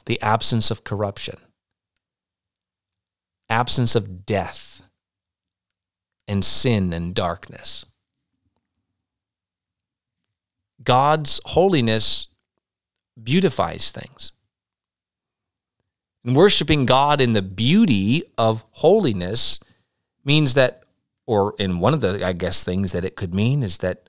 The 0.06 0.20
absence 0.22 0.70
of 0.70 0.82
corruption, 0.82 1.36
absence 3.48 3.94
of 3.94 4.26
death 4.26 4.82
and 6.26 6.44
sin 6.44 6.92
and 6.92 7.14
darkness. 7.14 7.84
God's 10.82 11.40
holiness 11.44 12.28
beautifies 13.22 13.92
things. 13.92 14.32
And 16.24 16.34
worshiping 16.34 16.86
God 16.86 17.20
in 17.20 17.32
the 17.32 17.42
beauty 17.42 18.22
of 18.36 18.64
holiness 18.70 19.60
means 20.24 20.54
that 20.54 20.79
or 21.30 21.54
in 21.60 21.78
one 21.78 21.94
of 21.94 22.00
the, 22.00 22.26
I 22.26 22.32
guess, 22.32 22.64
things 22.64 22.90
that 22.90 23.04
it 23.04 23.14
could 23.14 23.32
mean 23.32 23.62
is 23.62 23.78
that 23.78 24.08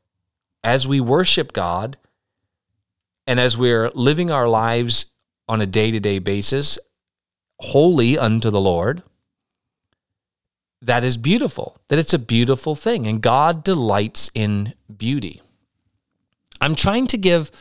as 0.64 0.88
we 0.88 1.00
worship 1.00 1.54
God 1.54 1.98
and 3.28 3.40
as 3.40 3.56
we're 3.56 3.92
living 3.94 4.32
our 4.32 4.48
lives 4.48 5.06
on 5.48 5.62
a 5.62 5.68
day 5.68 5.92
to 5.92 6.00
day 6.00 6.18
basis, 6.18 6.80
holy 7.60 8.18
unto 8.18 8.50
the 8.50 8.60
Lord, 8.60 9.04
that 10.82 11.04
is 11.04 11.16
beautiful, 11.16 11.78
that 11.90 12.00
it's 12.00 12.16
a 12.16 12.18
beautiful 12.18 12.74
thing. 12.74 13.06
And 13.06 13.22
God 13.22 13.64
delights 13.64 14.32
in 14.34 14.74
beauty. 14.98 15.44
I'm 16.60 16.74
trying 16.74 17.06
to 17.06 17.20
give 17.20 17.52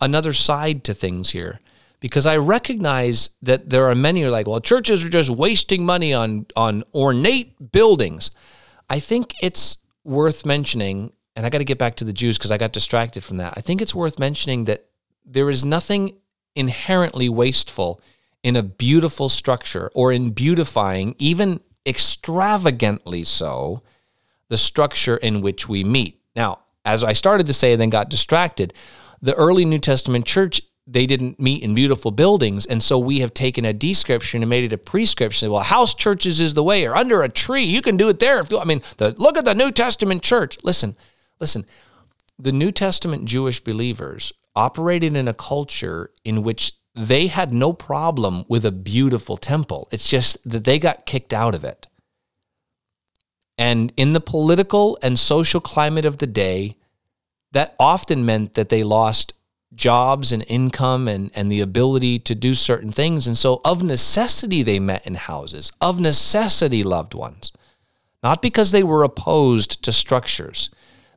another 0.00 0.32
side 0.32 0.82
to 0.84 0.94
things 0.94 1.32
here 1.32 1.60
because 2.00 2.24
I 2.24 2.38
recognize 2.38 3.28
that 3.42 3.68
there 3.68 3.84
are 3.84 3.94
many 3.94 4.22
who 4.22 4.28
are 4.28 4.30
like, 4.30 4.46
well, 4.46 4.60
churches 4.60 5.04
are 5.04 5.10
just 5.10 5.28
wasting 5.28 5.84
money 5.84 6.14
on, 6.14 6.46
on 6.56 6.84
ornate 6.94 7.70
buildings. 7.70 8.30
I 8.90 8.98
think 8.98 9.34
it's 9.40 9.78
worth 10.04 10.44
mentioning, 10.44 11.12
and 11.36 11.46
I 11.46 11.48
got 11.48 11.58
to 11.58 11.64
get 11.64 11.78
back 11.78 11.94
to 11.96 12.04
the 12.04 12.12
Jews 12.12 12.36
because 12.36 12.50
I 12.50 12.58
got 12.58 12.72
distracted 12.72 13.22
from 13.22 13.36
that. 13.36 13.54
I 13.56 13.60
think 13.60 13.80
it's 13.80 13.94
worth 13.94 14.18
mentioning 14.18 14.64
that 14.64 14.86
there 15.24 15.48
is 15.48 15.64
nothing 15.64 16.16
inherently 16.56 17.28
wasteful 17.28 18.00
in 18.42 18.56
a 18.56 18.62
beautiful 18.62 19.28
structure 19.28 19.90
or 19.94 20.10
in 20.10 20.30
beautifying, 20.30 21.14
even 21.18 21.60
extravagantly 21.86 23.22
so, 23.22 23.82
the 24.48 24.56
structure 24.56 25.16
in 25.16 25.40
which 25.40 25.68
we 25.68 25.84
meet. 25.84 26.20
Now, 26.34 26.58
as 26.84 27.04
I 27.04 27.12
started 27.12 27.46
to 27.46 27.52
say, 27.52 27.72
and 27.72 27.80
then 27.80 27.90
got 27.90 28.10
distracted, 28.10 28.74
the 29.22 29.34
early 29.34 29.64
New 29.64 29.78
Testament 29.78 30.26
church 30.26 30.62
they 30.92 31.06
didn't 31.06 31.38
meet 31.38 31.62
in 31.62 31.74
beautiful 31.74 32.10
buildings. 32.10 32.66
And 32.66 32.82
so 32.82 32.98
we 32.98 33.20
have 33.20 33.32
taken 33.32 33.64
a 33.64 33.72
description 33.72 34.42
and 34.42 34.50
made 34.50 34.64
it 34.64 34.72
a 34.72 34.78
prescription. 34.78 35.50
Well, 35.50 35.62
house 35.62 35.94
churches 35.94 36.40
is 36.40 36.54
the 36.54 36.64
way, 36.64 36.84
or 36.84 36.96
under 36.96 37.22
a 37.22 37.28
tree. 37.28 37.62
You 37.62 37.80
can 37.80 37.96
do 37.96 38.08
it 38.08 38.18
there. 38.18 38.40
If 38.40 38.50
you, 38.50 38.58
I 38.58 38.64
mean, 38.64 38.82
the, 38.96 39.14
look 39.16 39.38
at 39.38 39.44
the 39.44 39.54
New 39.54 39.70
Testament 39.70 40.22
church. 40.22 40.58
Listen, 40.62 40.96
listen. 41.38 41.64
The 42.38 42.52
New 42.52 42.72
Testament 42.72 43.26
Jewish 43.26 43.60
believers 43.60 44.32
operated 44.56 45.16
in 45.16 45.28
a 45.28 45.34
culture 45.34 46.10
in 46.24 46.42
which 46.42 46.72
they 46.94 47.28
had 47.28 47.52
no 47.52 47.72
problem 47.72 48.44
with 48.48 48.64
a 48.64 48.72
beautiful 48.72 49.36
temple. 49.36 49.88
It's 49.92 50.08
just 50.08 50.50
that 50.50 50.64
they 50.64 50.78
got 50.78 51.06
kicked 51.06 51.32
out 51.32 51.54
of 51.54 51.62
it. 51.62 51.86
And 53.56 53.92
in 53.96 54.14
the 54.14 54.20
political 54.20 54.98
and 55.02 55.18
social 55.18 55.60
climate 55.60 56.06
of 56.06 56.18
the 56.18 56.26
day, 56.26 56.78
that 57.52 57.76
often 57.78 58.24
meant 58.24 58.54
that 58.54 58.70
they 58.70 58.82
lost 58.82 59.34
jobs 59.74 60.32
and 60.32 60.44
income 60.48 61.08
and, 61.08 61.30
and 61.34 61.50
the 61.50 61.60
ability 61.60 62.18
to 62.18 62.34
do 62.34 62.54
certain 62.54 62.92
things. 62.92 63.26
And 63.26 63.36
so, 63.36 63.60
of 63.64 63.82
necessity, 63.82 64.62
they 64.62 64.80
met 64.80 65.06
in 65.06 65.14
houses, 65.14 65.72
of 65.80 66.00
necessity, 66.00 66.82
loved 66.82 67.14
ones, 67.14 67.52
not 68.22 68.42
because 68.42 68.72
they 68.72 68.82
were 68.82 69.02
opposed 69.02 69.82
to 69.84 69.92
structures. 69.92 70.70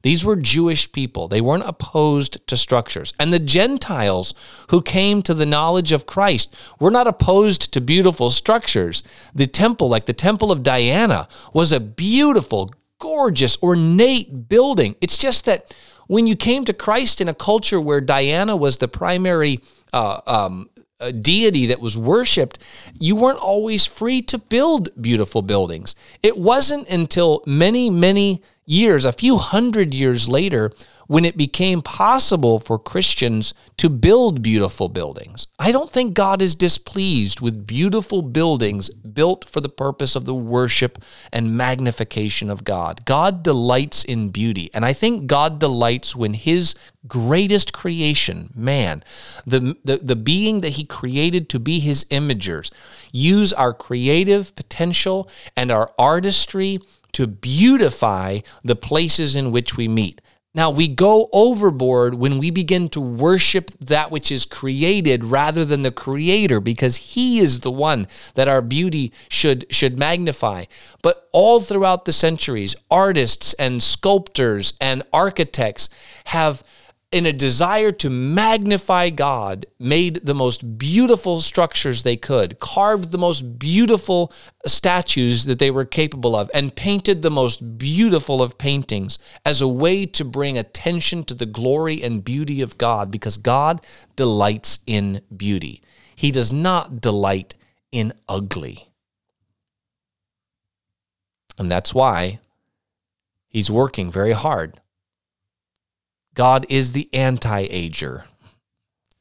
These 0.04 0.26
were 0.26 0.36
Jewish 0.36 0.92
people. 0.92 1.30
They 1.30 1.40
weren't 1.40 1.64
opposed 1.66 2.46
to 2.48 2.58
structures. 2.58 3.14
And 3.18 3.32
the 3.32 3.40
Gentiles 3.40 4.34
who 4.70 4.82
came 4.82 5.22
to 5.24 5.34
the 5.34 5.46
knowledge 5.46 5.94
of 5.94 6.06
Christ 6.06 6.54
were 6.78 6.92
not 6.92 7.08
opposed 7.08 7.74
to 7.74 7.82
beautiful 7.82 8.30
structures. 8.30 9.02
The 9.34 9.48
temple, 9.48 9.88
like 9.88 10.06
the 10.06 10.14
Temple 10.14 10.52
of 10.52 10.62
Diana, 10.62 11.30
was 11.54 11.72
a 11.72 11.80
beautiful, 11.80 12.72
gorgeous, 13.00 13.58
ornate 13.64 14.50
building. 14.50 14.98
It's 15.00 15.18
just 15.18 15.46
that 15.46 15.74
when 16.08 16.28
you 16.28 16.36
came 16.36 16.66
to 16.66 16.74
Christ 16.74 17.22
in 17.22 17.28
a 17.28 17.34
culture 17.34 17.80
where 17.80 18.02
Diana 18.02 18.56
was 18.56 18.78
the 18.78 18.88
primary 18.88 19.60
uh, 19.94 20.22
um, 20.26 20.70
uh, 21.00 21.12
deity 21.12 21.66
that 21.66 21.80
was 21.80 21.98
worshiped, 21.98 22.60
you 23.00 23.16
weren't 23.16 23.40
always 23.40 23.86
free 23.86 24.22
to 24.22 24.38
build 24.38 24.90
beautiful 25.02 25.42
buildings. 25.42 25.96
It 26.22 26.38
wasn't 26.38 26.88
until 26.88 27.44
many, 27.46 27.90
many 27.90 28.42
years, 28.66 29.06
a 29.06 29.12
few 29.12 29.38
hundred 29.38 29.94
years 29.94 30.28
later, 30.28 30.72
when 31.08 31.26
it 31.26 31.38
became 31.38 31.82
possible 31.82 32.60
for 32.60 32.80
Christians 32.80 33.54
to 33.78 33.90
build 33.90 34.42
beautiful 34.42 34.90
buildings. 34.90 35.48
I 35.60 35.72
don't 35.72 35.92
think 35.92 36.14
God 36.14 36.42
is 36.42 36.56
displeased 36.56 37.42
with 37.42 37.68
beautiful 37.68 38.22
buildings 38.22 38.90
built 38.90 39.48
for 39.48 39.62
the 39.62 39.70
purpose 39.70 40.16
of 40.16 40.26
the 40.26 40.34
worship 40.34 41.04
and 41.32 41.58
magnification 41.58 42.50
of 42.50 42.64
God. 42.64 43.06
God 43.06 43.44
delights 43.44 44.04
in 44.04 44.30
beauty, 44.30 44.70
and 44.74 44.86
I 44.86 44.94
think 44.94 45.28
God 45.28 45.60
delights 45.60 46.16
when 46.16 46.34
his 46.34 46.76
greatest 47.08 47.74
creation, 47.74 48.52
man, 48.56 49.04
the, 49.46 49.76
the, 49.84 49.98
the 49.98 50.16
being 50.16 50.62
that 50.62 50.70
he 50.70 50.86
created 50.86 51.50
to 51.50 51.60
be 51.60 51.80
his 51.80 52.06
imagers, 52.06 52.72
use 53.12 53.52
our 53.52 53.74
creative 53.74 54.56
potential 54.56 55.30
and 55.58 55.70
our 55.70 55.92
artistry 56.00 56.80
to 57.14 57.28
beautify 57.28 58.40
the 58.64 58.76
places 58.76 59.36
in 59.36 59.52
which 59.52 59.78
we 59.78 59.88
meet. 59.88 60.22
Now, 60.56 60.70
we 60.70 60.88
go 60.88 61.30
overboard 61.34 62.14
when 62.14 62.38
we 62.38 62.52
begin 62.52 62.88
to 62.90 63.02
worship 63.02 63.72
that 63.80 64.12
which 64.12 64.32
is 64.32 64.46
created 64.46 65.24
rather 65.24 65.66
than 65.66 65.82
the 65.82 65.92
creator 65.92 66.60
because 66.60 66.98
he 66.98 67.40
is 67.40 67.62
the 67.62 67.72
one 67.72 68.08
that 68.36 68.48
our 68.48 68.62
beauty 68.62 69.12
should, 69.30 69.66
should 69.72 69.98
magnify. 69.98 70.66
But 71.02 71.28
all 71.32 71.60
throughout 71.60 72.06
the 72.06 72.12
centuries, 72.12 72.76
artists 72.92 73.56
and 73.56 73.82
sculptors 73.82 74.76
and 74.80 75.02
architects 75.12 75.90
have 76.26 76.62
in 77.14 77.28
a 77.28 77.32
desire 77.32 77.92
to 77.92 78.10
magnify 78.10 79.12
God, 79.12 79.68
made 79.78 80.26
the 80.26 80.34
most 80.34 80.80
beautiful 80.80 81.40
structures 81.40 82.02
they 82.02 82.18
could, 82.18 82.60
carved 82.60 83.12
the 83.12 83.18
most 83.18 83.60
beautiful 83.60 84.34
statues 84.66 85.46
that 85.46 85.60
they 85.60 85.70
were 85.70 85.86
capable 85.86 86.36
of, 86.36 86.50
and 86.54 86.76
painted 86.76 87.22
the 87.22 87.30
most 87.30 87.78
beautiful 87.78 88.42
of 88.42 88.58
paintings 88.58 89.20
as 89.46 89.62
a 89.62 89.68
way 89.68 90.06
to 90.08 90.26
bring 90.26 90.58
attention 90.58 91.24
to 91.24 91.36
the 91.36 91.46
glory 91.46 92.02
and 92.02 92.24
beauty 92.24 92.62
of 92.62 92.78
God, 92.80 93.12
because 93.12 93.38
God 93.38 93.86
delights 94.16 94.80
in 94.88 95.22
beauty. 95.36 95.84
He 96.16 96.32
does 96.32 96.52
not 96.52 97.00
delight 97.00 97.54
in 97.92 98.14
ugly. 98.28 98.88
And 101.60 101.72
that's 101.72 101.94
why 101.94 102.40
he's 103.48 103.70
working 103.70 104.12
very 104.12 104.32
hard 104.32 104.82
God 106.34 106.66
is 106.70 106.92
the 106.92 107.10
anti-ager. 107.14 108.26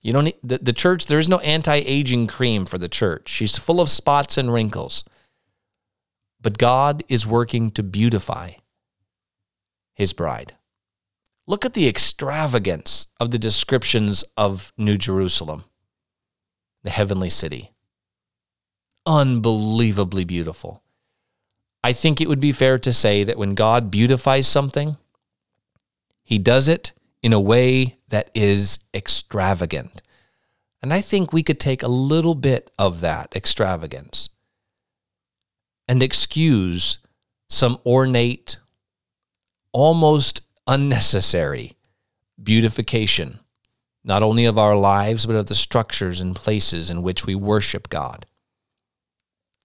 You 0.00 0.12
don't 0.12 0.24
need, 0.24 0.36
the, 0.42 0.58
the 0.58 0.72
church, 0.72 1.06
there 1.06 1.18
is 1.18 1.28
no 1.28 1.38
anti-aging 1.38 2.26
cream 2.26 2.66
for 2.66 2.78
the 2.78 2.88
church. 2.88 3.28
She's 3.28 3.58
full 3.58 3.80
of 3.80 3.90
spots 3.90 4.36
and 4.36 4.52
wrinkles. 4.52 5.04
But 6.40 6.58
God 6.58 7.04
is 7.08 7.26
working 7.26 7.70
to 7.72 7.82
beautify 7.82 8.52
his 9.94 10.12
bride. 10.12 10.56
Look 11.46 11.64
at 11.64 11.74
the 11.74 11.86
extravagance 11.86 13.08
of 13.20 13.30
the 13.30 13.38
descriptions 13.38 14.24
of 14.36 14.72
New 14.76 14.96
Jerusalem, 14.96 15.64
the 16.82 16.90
heavenly 16.90 17.30
city. 17.30 17.72
Unbelievably 19.06 20.24
beautiful. 20.24 20.82
I 21.84 21.92
think 21.92 22.20
it 22.20 22.28
would 22.28 22.40
be 22.40 22.52
fair 22.52 22.78
to 22.78 22.92
say 22.92 23.24
that 23.24 23.38
when 23.38 23.54
God 23.54 23.90
beautifies 23.90 24.46
something, 24.46 24.96
he 26.22 26.38
does 26.38 26.68
it 26.68 26.92
in 27.22 27.32
a 27.32 27.40
way 27.40 27.98
that 28.08 28.30
is 28.34 28.80
extravagant. 28.92 30.02
And 30.82 30.92
I 30.92 31.00
think 31.00 31.32
we 31.32 31.42
could 31.42 31.60
take 31.60 31.82
a 31.82 31.88
little 31.88 32.34
bit 32.34 32.70
of 32.78 33.00
that 33.00 33.34
extravagance 33.36 34.28
and 35.86 36.02
excuse 36.02 36.98
some 37.48 37.78
ornate, 37.86 38.58
almost 39.72 40.42
unnecessary 40.66 41.76
beautification, 42.42 43.38
not 44.02 44.22
only 44.22 44.44
of 44.44 44.58
our 44.58 44.74
lives, 44.74 45.26
but 45.26 45.36
of 45.36 45.46
the 45.46 45.54
structures 45.54 46.20
and 46.20 46.34
places 46.34 46.90
in 46.90 47.02
which 47.02 47.26
we 47.26 47.34
worship 47.34 47.88
God. 47.88 48.26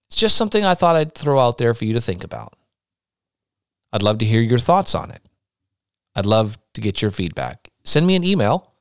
It's 0.08 0.16
just 0.16 0.36
something 0.36 0.64
I 0.64 0.74
thought 0.74 0.96
I'd 0.96 1.14
throw 1.14 1.40
out 1.40 1.58
there 1.58 1.74
for 1.74 1.84
you 1.84 1.94
to 1.94 2.00
think 2.00 2.22
about. 2.22 2.54
I'd 3.92 4.02
love 4.02 4.18
to 4.18 4.26
hear 4.26 4.40
your 4.40 4.58
thoughts 4.58 4.94
on 4.94 5.10
it. 5.10 5.22
I'd 6.18 6.26
love 6.26 6.58
to 6.74 6.80
get 6.80 7.00
your 7.00 7.12
feedback. 7.12 7.68
Send 7.84 8.04
me 8.04 8.16
an 8.16 8.24
email, 8.24 8.72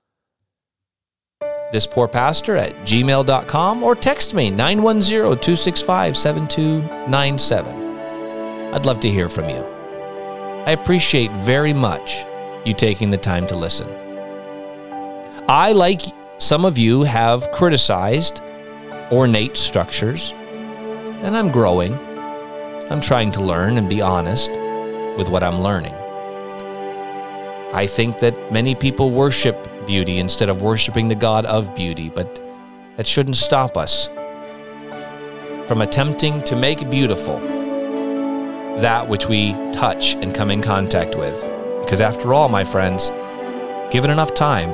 thispoorpastor 1.72 2.60
at 2.60 2.74
gmail.com, 2.78 3.84
or 3.84 3.94
text 3.94 4.34
me 4.34 4.50
910 4.50 5.38
265 5.38 6.18
7297. 6.18 8.74
I'd 8.74 8.88
love 8.88 9.00
to 9.02 9.12
hear 9.12 9.30
from 9.30 9.50
you. 9.50 9.64
I 10.66 10.72
appreciate 10.72 11.32
very 11.34 11.74
much 11.74 12.26
you 12.66 12.74
taking 12.74 13.12
the 13.12 13.18
time 13.18 13.46
to 13.48 13.56
listen. 13.56 13.88
I, 15.48 15.74
like 15.74 16.02
some 16.40 16.66
of 16.66 16.80
you, 16.80 17.04
have 17.04 17.52
criticized 17.52 18.42
ornate 19.12 19.58
structures, 19.58 20.32
and 21.22 21.38
I'm 21.38 21.52
growing. 21.52 21.94
I'm 22.90 23.00
trying 23.00 23.32
to 23.34 23.44
learn 23.44 23.78
and 23.78 23.88
be 23.88 24.02
honest 24.02 24.50
with 25.20 25.30
what 25.30 25.44
I'm 25.44 25.62
learning. 25.62 25.94
I 27.74 27.86
think 27.86 28.20
that 28.20 28.52
many 28.52 28.76
people 28.76 29.12
worship 29.12 29.68
beauty 29.86 30.20
instead 30.20 30.50
of 30.50 30.62
worshiping 30.62 31.08
the 31.08 31.16
God 31.16 31.46
of 31.46 31.76
beauty, 31.76 32.10
but 32.10 32.42
that 32.96 33.06
shouldn't 33.06 33.38
stop 33.38 33.78
us 33.78 34.08
from 35.68 35.82
attempting 35.82 36.44
to 36.46 36.56
make 36.56 36.90
beautiful 36.90 37.40
that 38.80 39.08
which 39.08 39.28
we 39.28 39.52
touch 39.74 40.16
and 40.16 40.34
come 40.34 40.50
in 40.50 40.62
contact 40.62 41.16
with. 41.16 41.42
Because 41.82 42.00
after 42.00 42.34
all, 42.34 42.48
my 42.48 42.64
friends, 42.64 43.10
given 43.92 44.12
enough 44.12 44.34
time, 44.34 44.72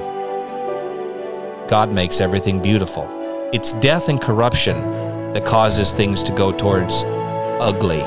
God 1.68 1.92
makes 1.92 2.22
everything 2.22 2.62
beautiful. 2.62 3.08
It's 3.54 3.74
death 3.74 4.10
and 4.10 4.22
corruption 4.22 5.34
that 5.34 5.46
causes 5.46 5.94
things 5.94 6.22
to 6.24 6.32
go 6.32 6.52
towards 6.52 7.04
ugly. 7.60 8.00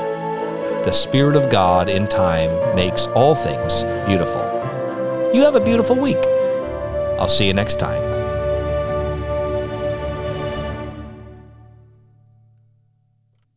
The 0.83 0.91
Spirit 0.91 1.35
of 1.35 1.49
God 1.49 1.89
in 1.89 2.07
time 2.07 2.75
makes 2.75 3.07
all 3.07 3.35
things 3.35 3.83
beautiful. 4.07 4.56
You 5.33 5.41
have 5.43 5.55
a 5.55 5.59
beautiful 5.59 5.97
week. 5.97 6.23
I'll 7.19 7.27
see 7.27 7.45
you 7.47 7.53
next 7.53 7.77
time. 7.79 8.16